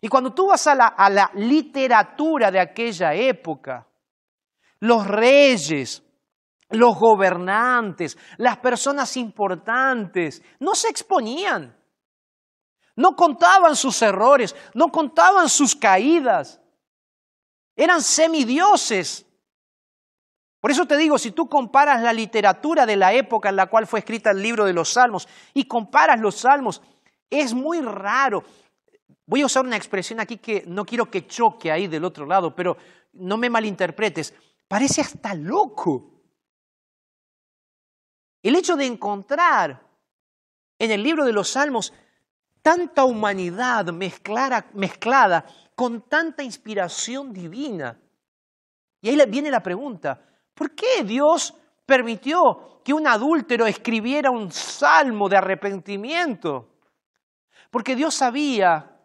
[0.00, 3.86] Y cuando tú vas a la, a la literatura de aquella época,
[4.80, 6.02] los reyes,
[6.70, 11.76] los gobernantes, las personas importantes, no se exponían,
[12.94, 16.60] no contaban sus errores, no contaban sus caídas,
[17.74, 19.27] eran semidioses
[20.60, 23.86] Por eso te digo, si tú comparas la literatura de la época en la cual
[23.86, 26.82] fue escrita el libro de los Salmos y comparas los Salmos,
[27.30, 28.42] es muy raro.
[29.26, 32.54] Voy a usar una expresión aquí que no quiero que choque ahí del otro lado,
[32.54, 32.76] pero
[33.12, 34.34] no me malinterpretes.
[34.66, 36.22] Parece hasta loco.
[38.42, 39.86] El hecho de encontrar
[40.78, 41.92] en el libro de los Salmos
[42.62, 48.00] tanta humanidad mezclada, mezclada con tanta inspiración divina.
[49.00, 50.27] Y ahí viene la pregunta,
[50.58, 51.54] ¿por qué Dios
[51.86, 56.80] permitió que un adúltero escribiera un salmo de arrepentimiento?
[57.70, 59.00] Porque Dios sabía,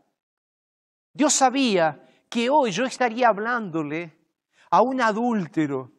[1.13, 4.17] Dios sabía que hoy yo estaría hablándole
[4.71, 5.91] a un adúltero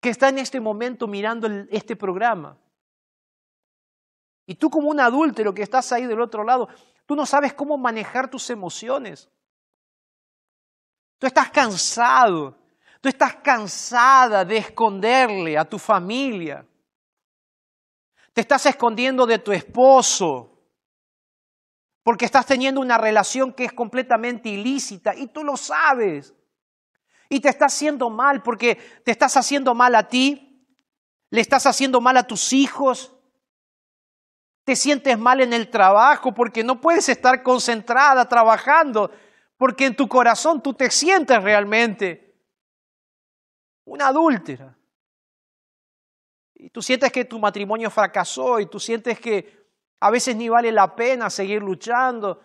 [0.00, 2.56] que está en este momento mirando este programa.
[4.46, 6.68] Y tú como un adúltero que estás ahí del otro lado,
[7.04, 9.28] tú no sabes cómo manejar tus emociones.
[11.18, 12.56] Tú estás cansado,
[13.00, 16.66] tú estás cansada de esconderle a tu familia.
[18.32, 20.46] Te estás escondiendo de tu esposo
[22.02, 26.34] porque estás teniendo una relación que es completamente ilícita y tú lo sabes.
[27.28, 30.66] Y te estás haciendo mal porque te estás haciendo mal a ti,
[31.30, 33.14] le estás haciendo mal a tus hijos,
[34.64, 39.10] te sientes mal en el trabajo porque no puedes estar concentrada trabajando,
[39.56, 42.29] porque en tu corazón tú te sientes realmente
[43.90, 44.78] una adúltera.
[46.54, 49.68] Y tú sientes que tu matrimonio fracasó y tú sientes que
[49.98, 52.40] a veces ni vale la pena seguir luchando.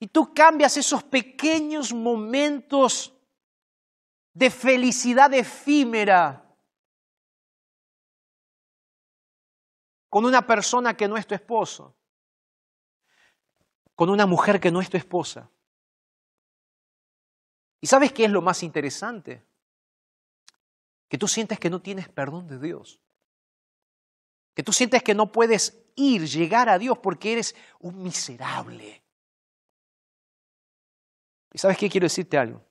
[0.00, 3.14] Y tú cambias esos pequeños momentos
[4.32, 6.44] de felicidad efímera
[10.08, 11.94] con una persona que no es tu esposo,
[13.94, 15.48] con una mujer que no es tu esposa.
[17.80, 19.47] ¿Y sabes qué es lo más interesante?
[21.08, 23.00] Que tú sientes que no tienes perdón de Dios.
[24.54, 29.02] Que tú sientes que no puedes ir, llegar a Dios porque eres un miserable.
[31.52, 32.62] ¿Y sabes qué quiero decirte algo?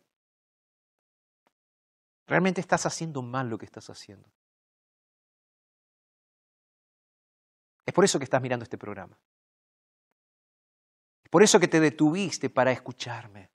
[2.27, 4.29] Realmente estás haciendo mal lo que estás haciendo.
[7.85, 9.17] Es por eso que estás mirando este programa.
[11.23, 13.49] Es por eso que te detuviste para escucharme.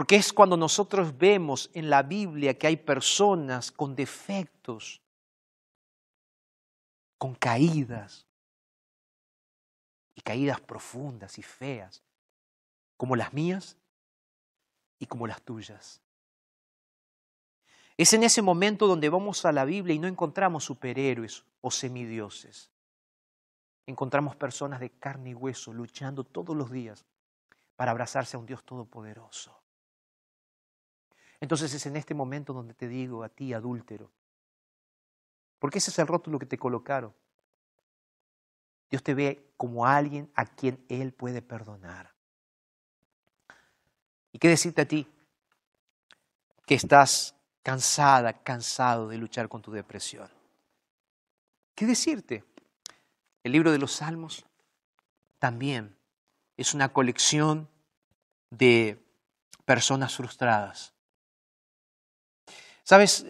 [0.00, 5.02] Porque es cuando nosotros vemos en la Biblia que hay personas con defectos,
[7.18, 8.26] con caídas,
[10.14, 12.02] y caídas profundas y feas,
[12.96, 13.76] como las mías
[14.98, 16.00] y como las tuyas.
[17.98, 22.70] Es en ese momento donde vamos a la Biblia y no encontramos superhéroes o semidioses.
[23.86, 27.04] Encontramos personas de carne y hueso luchando todos los días
[27.76, 29.59] para abrazarse a un Dios todopoderoso.
[31.40, 34.10] Entonces es en este momento donde te digo a ti, adúltero,
[35.58, 37.14] porque ese es el rótulo que te colocaron.
[38.90, 42.12] Dios te ve como alguien a quien Él puede perdonar.
[44.32, 45.06] ¿Y qué decirte a ti?
[46.66, 50.28] Que estás cansada, cansado de luchar con tu depresión.
[51.74, 52.44] ¿Qué decirte?
[53.42, 54.44] El libro de los Salmos
[55.38, 55.96] también
[56.56, 57.68] es una colección
[58.50, 59.02] de
[59.64, 60.92] personas frustradas,
[62.90, 63.24] Sabes,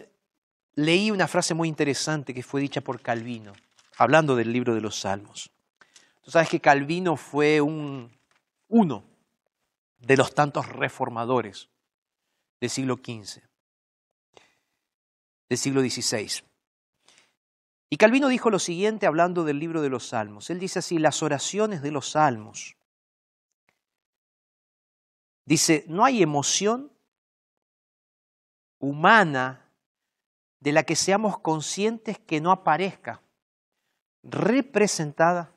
[0.73, 3.53] leí una frase muy interesante que fue dicha por Calvino,
[3.95, 5.51] hablando del libro de los Salmos.
[6.23, 8.11] Tú sabes que Calvino fue un,
[8.69, 9.03] uno
[9.99, 11.69] de los tantos reformadores
[12.59, 13.43] del siglo XV,
[15.47, 16.43] del siglo XVI.
[17.91, 20.49] Y Calvino dijo lo siguiente hablando del libro de los Salmos.
[20.49, 22.77] Él dice así, las oraciones de los Salmos.
[25.45, 26.90] Dice, no hay emoción
[28.81, 29.65] humana
[30.59, 33.21] de la que seamos conscientes que no aparezca
[34.23, 35.51] representada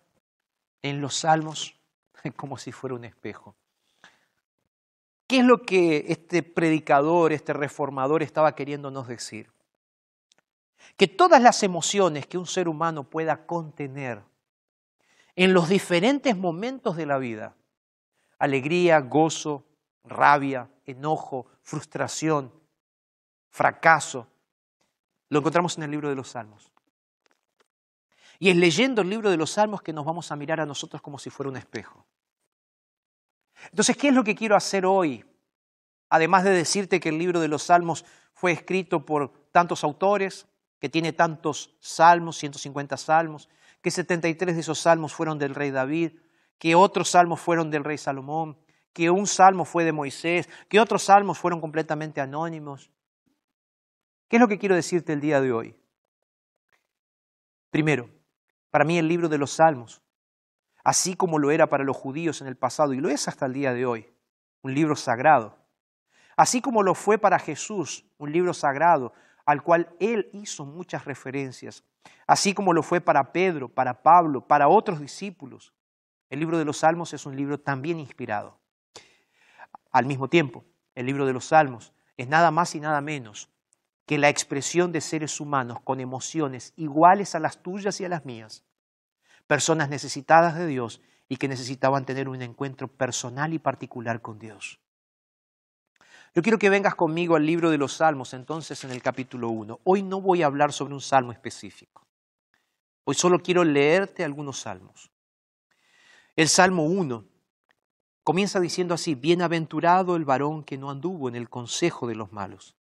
[0.83, 1.75] en los salmos
[2.37, 3.57] como si fuera un espejo.
[5.27, 9.51] ¿Qué es lo que este predicador, este reformador estaba queriéndonos decir?
[10.97, 14.23] Que todas las emociones que un ser humano pueda contener
[15.35, 17.57] en los diferentes momentos de la vida,
[18.39, 19.65] alegría, gozo,
[20.05, 22.53] rabia, enojo, frustración,
[23.55, 24.27] fracaso,
[25.29, 26.73] lo encontramos en el libro de los Salmos.
[28.41, 31.01] Y es leyendo el libro de los Salmos que nos vamos a mirar a nosotros
[31.01, 32.05] como si fuera un espejo.
[33.71, 35.25] Entonces, ¿qué es lo que quiero hacer hoy?
[36.09, 40.49] Además de decirte que el libro de los Salmos fue escrito por tantos autores,
[40.81, 43.49] que tiene tantos salmos, 150 salmos,
[43.81, 46.11] que 73 de esos salmos fueron del rey David,
[46.59, 48.59] que otros salmos fueron del rey Salomón,
[48.93, 52.91] que un salmo fue de Moisés, que otros salmos fueron completamente anónimos,
[54.35, 55.77] ¿Qué es lo que quiero decirte el día de hoy?
[57.71, 58.11] Primero,
[58.69, 60.03] para mí el libro de los Salmos,
[60.83, 63.53] así como lo era para los judíos en el pasado y lo es hasta el
[63.53, 64.13] día de hoy,
[64.63, 65.57] un libro sagrado,
[66.37, 69.13] así como lo fue para Jesús, un libro sagrado
[69.47, 71.85] al cual él hizo muchas referencias,
[72.27, 75.73] así como lo fue para Pedro, para Pablo, para otros discípulos.
[76.29, 78.59] El libro de los Salmos es un libro también inspirado.
[79.93, 80.65] Al mismo tiempo,
[80.97, 83.54] el libro de los Salmos es nada más y nada menos
[84.07, 88.25] que la expresión de seres humanos con emociones iguales a las tuyas y a las
[88.25, 88.65] mías,
[89.47, 94.79] personas necesitadas de Dios y que necesitaban tener un encuentro personal y particular con Dios.
[96.35, 99.81] Yo quiero que vengas conmigo al libro de los Salmos, entonces en el capítulo 1.
[99.85, 102.05] Hoy no voy a hablar sobre un salmo específico.
[103.05, 105.11] Hoy solo quiero leerte algunos salmos.
[106.37, 107.25] El Salmo 1
[108.25, 112.75] comienza diciendo así, Bienaventurado el varón que no anduvo en el consejo de los malos,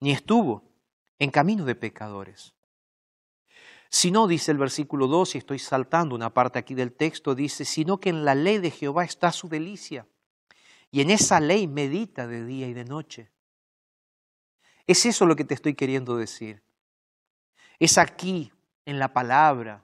[0.00, 0.64] ni estuvo
[1.18, 2.54] en camino de pecadores.
[3.88, 7.64] Si no, dice el versículo 2, y estoy saltando una parte aquí del texto, dice,
[7.64, 10.06] sino que en la ley de Jehová está su delicia,
[10.90, 13.30] y en esa ley medita de día y de noche.
[14.86, 16.62] Es eso lo que te estoy queriendo decir.
[17.78, 18.52] Es aquí,
[18.84, 19.82] en la palabra,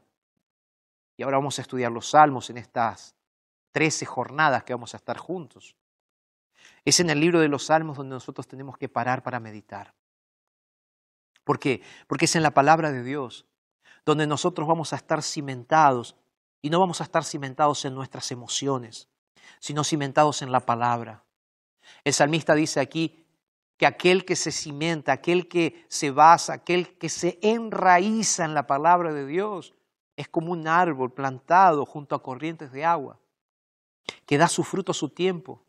[1.17, 3.15] y ahora vamos a estudiar los salmos en estas
[3.73, 5.77] trece jornadas que vamos a estar juntos.
[6.85, 9.96] Es en el libro de los salmos donde nosotros tenemos que parar para meditar.
[11.47, 11.81] ¿Por qué?
[12.09, 13.47] Porque es en la palabra de Dios
[14.05, 16.17] donde nosotros vamos a estar cimentados
[16.61, 19.09] y no vamos a estar cimentados en nuestras emociones,
[19.61, 21.25] sino cimentados en la palabra.
[22.05, 23.25] El salmista dice aquí
[23.77, 28.67] que aquel que se cimenta, aquel que se basa, aquel que se enraiza en la
[28.67, 29.75] palabra de Dios,
[30.17, 33.21] es como un árbol plantado junto a corrientes de agua,
[34.25, 35.63] que da su fruto a su tiempo.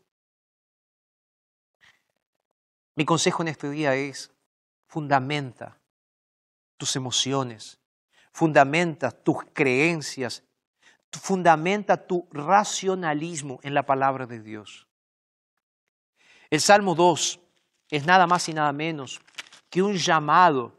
[2.94, 4.32] Mi consejo en este día es,
[4.88, 5.78] fundamenta
[6.76, 7.78] tus emociones,
[8.32, 10.42] fundamenta tus creencias,
[11.12, 14.86] fundamenta tu racionalismo en la palabra de Dios.
[16.50, 17.40] El Salmo 2
[17.90, 19.20] es nada más y nada menos
[19.70, 20.74] que un llamado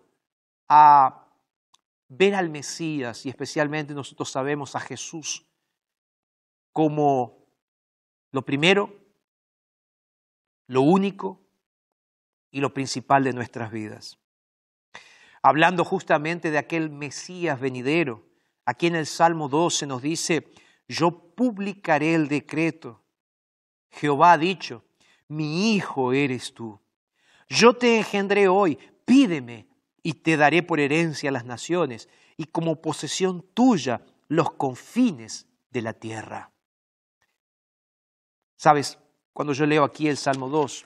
[0.68, 1.28] a
[2.07, 5.45] ver al Mesías y especialmente nosotros sabemos a Jesús
[6.74, 7.45] como
[8.32, 8.95] lo primero,
[10.68, 11.39] lo único
[12.52, 14.18] y lo principal de nuestras vidas.
[15.41, 18.26] Hablando justamente de aquel Mesías venidero,
[18.66, 20.52] aquí en el Salmo 12 nos dice,
[20.88, 23.02] yo publicaré el decreto.
[23.91, 24.84] Jehová ha dicho,
[25.28, 26.80] mi hijo eres tú.
[27.47, 29.68] Yo te engendré hoy, pídeme
[30.04, 35.93] y te daré por herencia las naciones y como posesión tuya los confines de la
[35.93, 36.52] tierra.
[38.56, 38.97] Sabes,
[39.34, 40.86] cuando yo leo aquí el Salmo 2,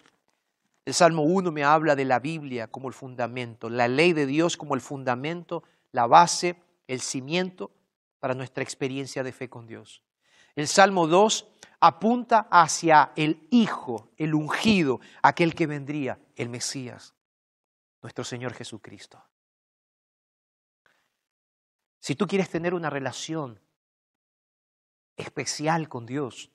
[0.85, 4.57] el Salmo 1 me habla de la Biblia como el fundamento, la ley de Dios
[4.57, 7.71] como el fundamento, la base, el cimiento
[8.19, 10.03] para nuestra experiencia de fe con Dios.
[10.55, 11.47] El Salmo 2
[11.79, 17.13] apunta hacia el Hijo, el ungido, aquel que vendría, el Mesías,
[18.01, 19.23] nuestro Señor Jesucristo.
[21.99, 23.59] Si tú quieres tener una relación
[25.15, 26.53] especial con Dios,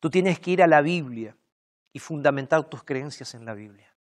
[0.00, 1.36] Tú tienes que ir a la Biblia
[1.92, 3.92] y fundamentar tus creencias en la Biblia.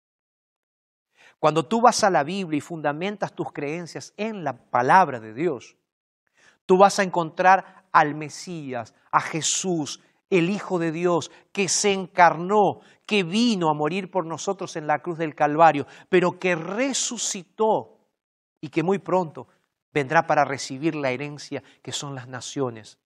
[1.40, 5.78] Cuando tú vas a la Biblia y fundamentas tus creencias en la palabra de Dios,
[6.66, 12.82] tú vas a encontrar al Mesías, a Jesús, el Hijo de Dios, que se encarnó,
[13.06, 17.98] que vino a morir por nosotros en la cruz del Calvario, pero que resucitó
[18.62, 19.48] y que muy pronto
[19.92, 23.00] vendrá para recibir la herencia que son las naciones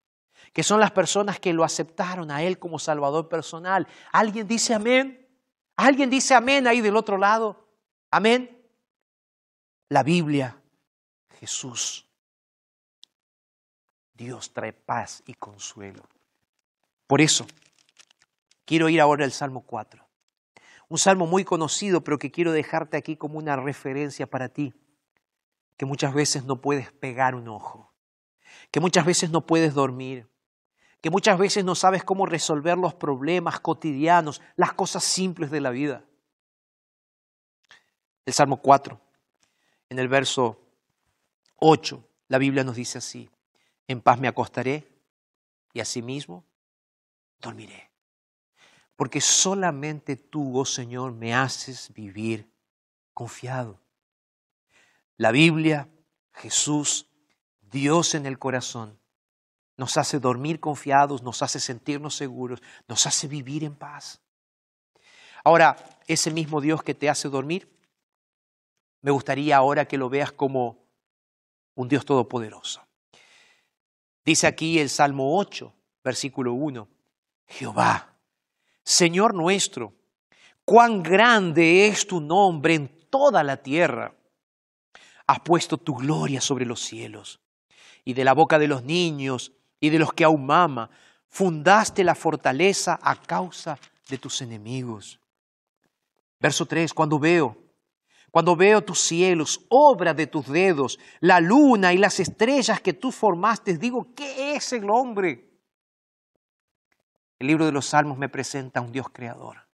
[0.52, 3.88] que son las personas que lo aceptaron a Él como Salvador personal.
[4.12, 5.28] ¿Alguien dice amén?
[5.76, 7.68] ¿Alguien dice amén ahí del otro lado?
[8.12, 8.62] Amén.
[9.90, 10.58] La Biblia,
[11.40, 12.08] Jesús.
[14.14, 16.04] Dios trae paz y consuelo.
[17.08, 17.46] Por eso,
[18.66, 20.04] quiero ir ahora al Salmo 4.
[20.90, 24.74] Un salmo muy conocido, pero que quiero dejarte aquí como una referencia para ti,
[25.78, 27.94] que muchas veces no puedes pegar un ojo,
[28.70, 30.30] que muchas veces no puedes dormir,
[31.04, 35.70] que muchas veces no sabes cómo resolver los problemas cotidianos, las cosas simples de la
[35.70, 36.06] vida.
[38.26, 39.02] El Salmo 4,
[39.90, 40.62] en el verso
[41.58, 43.30] 8, la Biblia nos dice así,
[43.86, 44.88] en paz me acostaré
[45.74, 46.46] y asimismo
[47.42, 47.92] dormiré.
[48.96, 52.50] Porque solamente tú, oh Señor, me haces vivir
[53.14, 53.78] confiado.
[55.18, 55.90] La Biblia,
[56.32, 57.08] Jesús,
[57.60, 58.98] Dios en el corazón,
[59.78, 64.22] nos hace dormir confiados, nos hace sentirnos seguros, nos hace vivir en paz.
[65.44, 65.76] Ahora,
[66.08, 67.70] ese mismo Dios que te hace dormir,
[69.06, 70.78] Me gustaría ahora que lo veas como
[71.76, 72.82] un Dios todopoderoso.
[74.24, 76.88] Dice aquí el Salmo 8, versículo 1,
[77.46, 78.16] Jehová,
[78.82, 79.94] Señor nuestro,
[80.64, 84.16] cuán grande es tu nombre en toda la tierra.
[85.28, 87.42] Has puesto tu gloria sobre los cielos,
[88.06, 89.52] y de la boca de los niños
[89.84, 90.90] y de los que aún mama,
[91.28, 93.78] fundaste la fortaleza a causa
[94.08, 95.20] de tus enemigos.
[96.40, 97.58] Verso 3, cuando veo,
[98.32, 103.12] cuando veo tus cielos, obra de tus dedos, la luna y las estrellas que tú
[103.12, 105.52] formaste, digo, ¿qué es el hombre?
[107.38, 109.68] El libro de los Salmos me presenta a un Dios creador.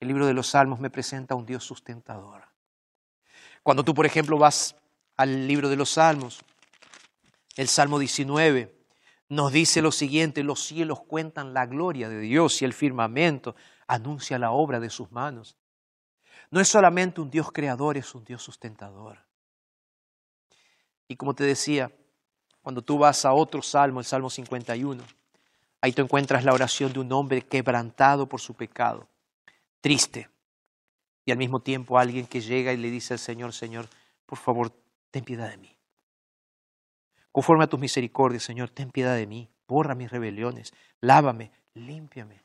[0.00, 2.42] El libro de los Salmos me presenta a un Dios sustentador.
[3.62, 4.74] Cuando tú, por ejemplo, vas
[5.16, 6.44] al libro de los Salmos,
[7.56, 8.76] el Salmo 19
[9.28, 13.56] nos dice lo siguiente, los cielos cuentan la gloria de Dios y el firmamento
[13.88, 15.56] anuncia la obra de sus manos.
[16.50, 19.18] No es solamente un Dios creador, es un Dios sustentador.
[21.08, 21.90] Y como te decía,
[22.62, 25.02] cuando tú vas a otro salmo, el Salmo 51,
[25.80, 29.08] ahí tú encuentras la oración de un hombre quebrantado por su pecado,
[29.80, 30.28] triste,
[31.24, 33.88] y al mismo tiempo alguien que llega y le dice al Señor, Señor,
[34.24, 34.72] por favor,
[35.10, 35.75] ten piedad de mí.
[37.36, 40.72] Conforme a tus misericordias, Señor, ten piedad de mí, borra mis rebeliones,
[41.02, 42.42] lávame, límpiame.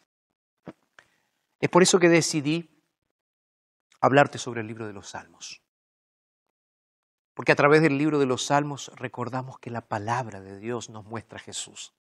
[1.62, 2.70] Es por eso que decidí
[4.02, 5.62] hablarte sobre el libro de los Salmos.
[7.34, 11.06] Porque a través del libro de los Salmos recordamos que la palabra de Dios nos
[11.06, 11.94] muestra a Jesús.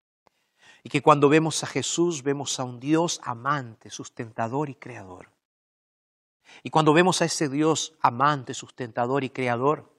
[0.82, 5.30] Y que cuando vemos a Jesús vemos a un Dios amante, sustentador y creador.
[6.64, 9.94] Y cuando vemos a ese Dios amante, sustentador y creador,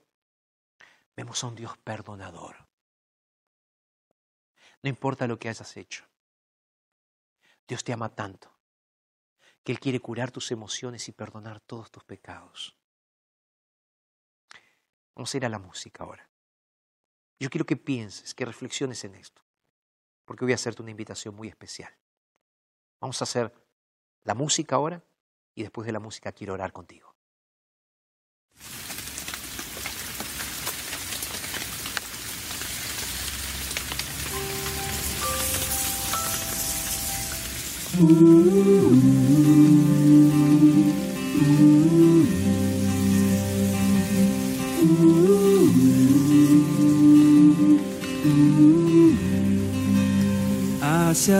[1.14, 2.68] vemos a un Dios perdonador.
[4.82, 6.04] No importa lo que hayas hecho.
[7.68, 8.50] Dios te ama tanto
[9.62, 12.76] que Él quiere curar tus emociones y perdonar todos tus pecados.
[15.14, 16.28] Vamos a ir a la música ahora.
[17.38, 19.42] Yo quiero que pienses, que reflexiones en esto,
[20.24, 21.94] porque voy a hacerte una invitación muy especial.
[23.00, 23.52] Vamos a hacer
[24.22, 25.02] la música ahora
[25.54, 27.09] y después de la música quiero orar contigo.
[38.00, 38.08] Hacia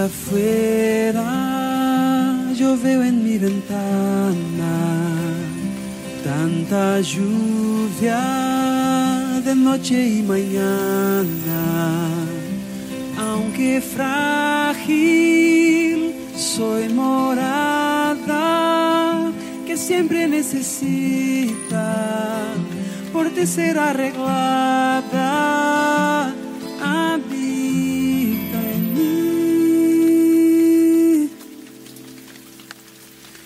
[0.05, 1.25] afuera
[2.55, 4.35] yo veo en mi ventana
[6.23, 8.21] tanta lluvia
[9.47, 11.63] de noche y mañana,
[13.19, 15.70] aunque frágil
[16.61, 18.45] soy morada
[19.67, 21.89] que siempre necesita
[23.15, 25.25] por ti ser arreglada.
[26.83, 29.09] Habita en mí.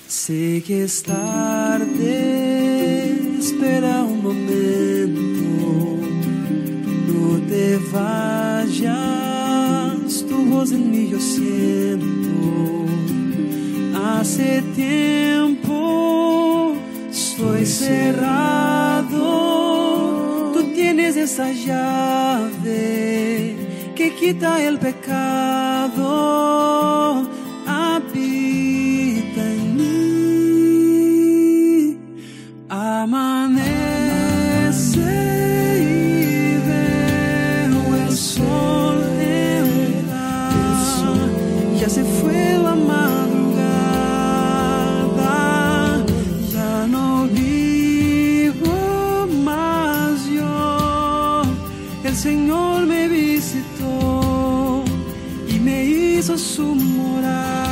[0.08, 2.16] Sé que es tarde,
[3.38, 5.60] espera un momento,
[7.10, 8.96] no te vayas,
[10.28, 12.03] tu voz en mí yo siento.
[14.24, 16.74] Hace tiempo
[17.10, 19.10] estoy cerrado,
[20.54, 23.54] tú tienes esa llave
[23.94, 25.63] que quita el pecado.
[52.14, 54.84] El Señor me visitó
[55.48, 57.63] y me hizo su morada.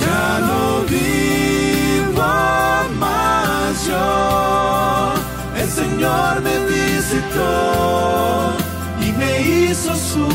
[0.00, 2.22] ya no vivo
[3.00, 5.14] más yo.
[5.60, 8.52] El Señor me visitó
[9.00, 10.33] y me hizo su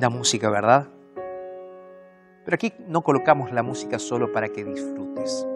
[0.00, 0.88] Linda música, ¿verdad?
[2.46, 5.46] Pero aquí no colocamos la música solo para que disfrutes.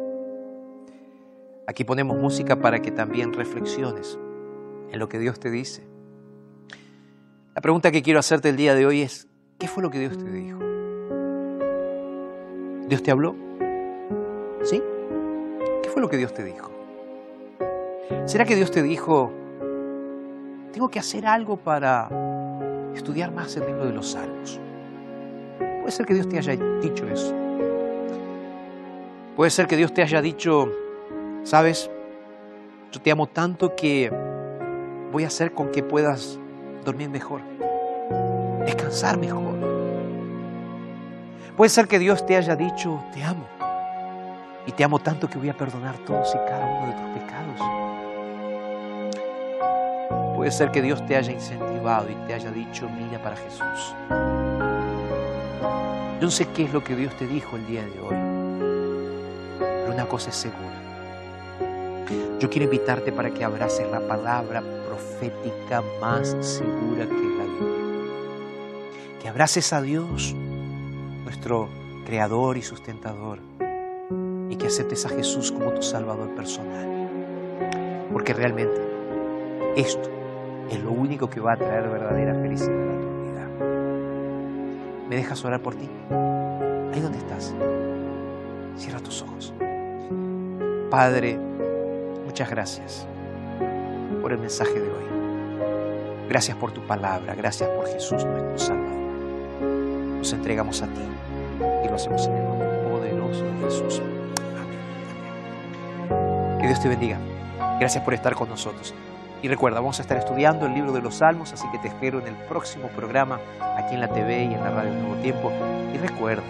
[1.66, 4.18] Aquí ponemos música para que también reflexiones
[4.90, 5.88] en lo que Dios te dice.
[7.54, 9.28] La pregunta que quiero hacerte el día de hoy es,
[9.58, 10.58] ¿qué fue lo que Dios te dijo?
[12.86, 13.34] ¿Dios te habló?
[14.62, 14.82] ¿Sí?
[15.82, 16.70] ¿Qué fue lo que Dios te dijo?
[18.26, 19.32] ¿Será que Dios te dijo,
[20.70, 22.33] tengo que hacer algo para
[22.94, 24.60] estudiar más el libro de los salmos?
[25.58, 27.34] Puede ser que Dios te haya dicho eso.
[29.36, 30.70] Puede ser que Dios te haya dicho,
[31.42, 31.90] sabes,
[32.92, 34.12] yo te amo tanto que
[35.10, 36.38] voy a hacer con que puedas
[36.84, 37.40] dormir mejor,
[38.64, 39.54] descansar mejor.
[41.56, 43.44] Puede ser que Dios te haya dicho, te amo.
[44.66, 48.03] Y te amo tanto que voy a perdonar todos y cada uno de tus pecados.
[50.34, 53.94] Puede ser que Dios te haya incentivado y te haya dicho, mira para Jesús.
[56.20, 58.16] Yo no sé qué es lo que Dios te dijo el día de hoy,
[59.58, 60.74] pero una cosa es segura.
[62.40, 68.02] Yo quiero invitarte para que abraces la palabra profética más segura que la Biblia.
[69.22, 70.34] Que abraces a Dios,
[71.24, 71.68] nuestro
[72.04, 73.38] creador y sustentador,
[74.50, 77.08] y que aceptes a Jesús como tu Salvador personal.
[78.12, 78.80] Porque realmente
[79.76, 80.13] esto
[80.70, 83.48] es lo único que va a traer verdadera felicidad a tu vida.
[85.08, 85.88] ¿Me dejas orar por ti?
[86.92, 87.54] Ahí donde estás.
[88.76, 89.52] Cierra tus ojos.
[90.90, 91.38] Padre,
[92.24, 93.06] muchas gracias
[94.22, 95.04] por el mensaje de hoy.
[96.28, 98.94] Gracias por tu palabra, gracias por Jesús nuestro Salvador.
[100.18, 101.02] Nos entregamos a ti
[101.84, 104.00] y lo hacemos en el nombre poderoso de Jesús.
[104.56, 104.80] Amén.
[106.60, 107.18] Que Dios te bendiga.
[107.78, 108.94] Gracias por estar con nosotros.
[109.44, 112.18] Y recuerda, vamos a estar estudiando el libro de los Salmos, así que te espero
[112.18, 113.38] en el próximo programa
[113.76, 115.52] aquí en la TV y en la radio Nuevo Tiempo.
[115.92, 116.42] Y recuerda,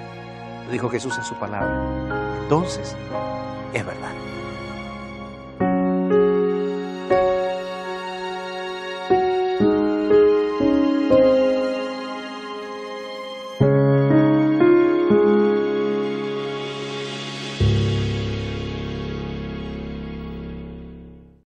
[0.64, 2.38] lo dijo Jesús en su palabra.
[2.44, 2.94] Entonces,
[3.72, 4.23] es verdad.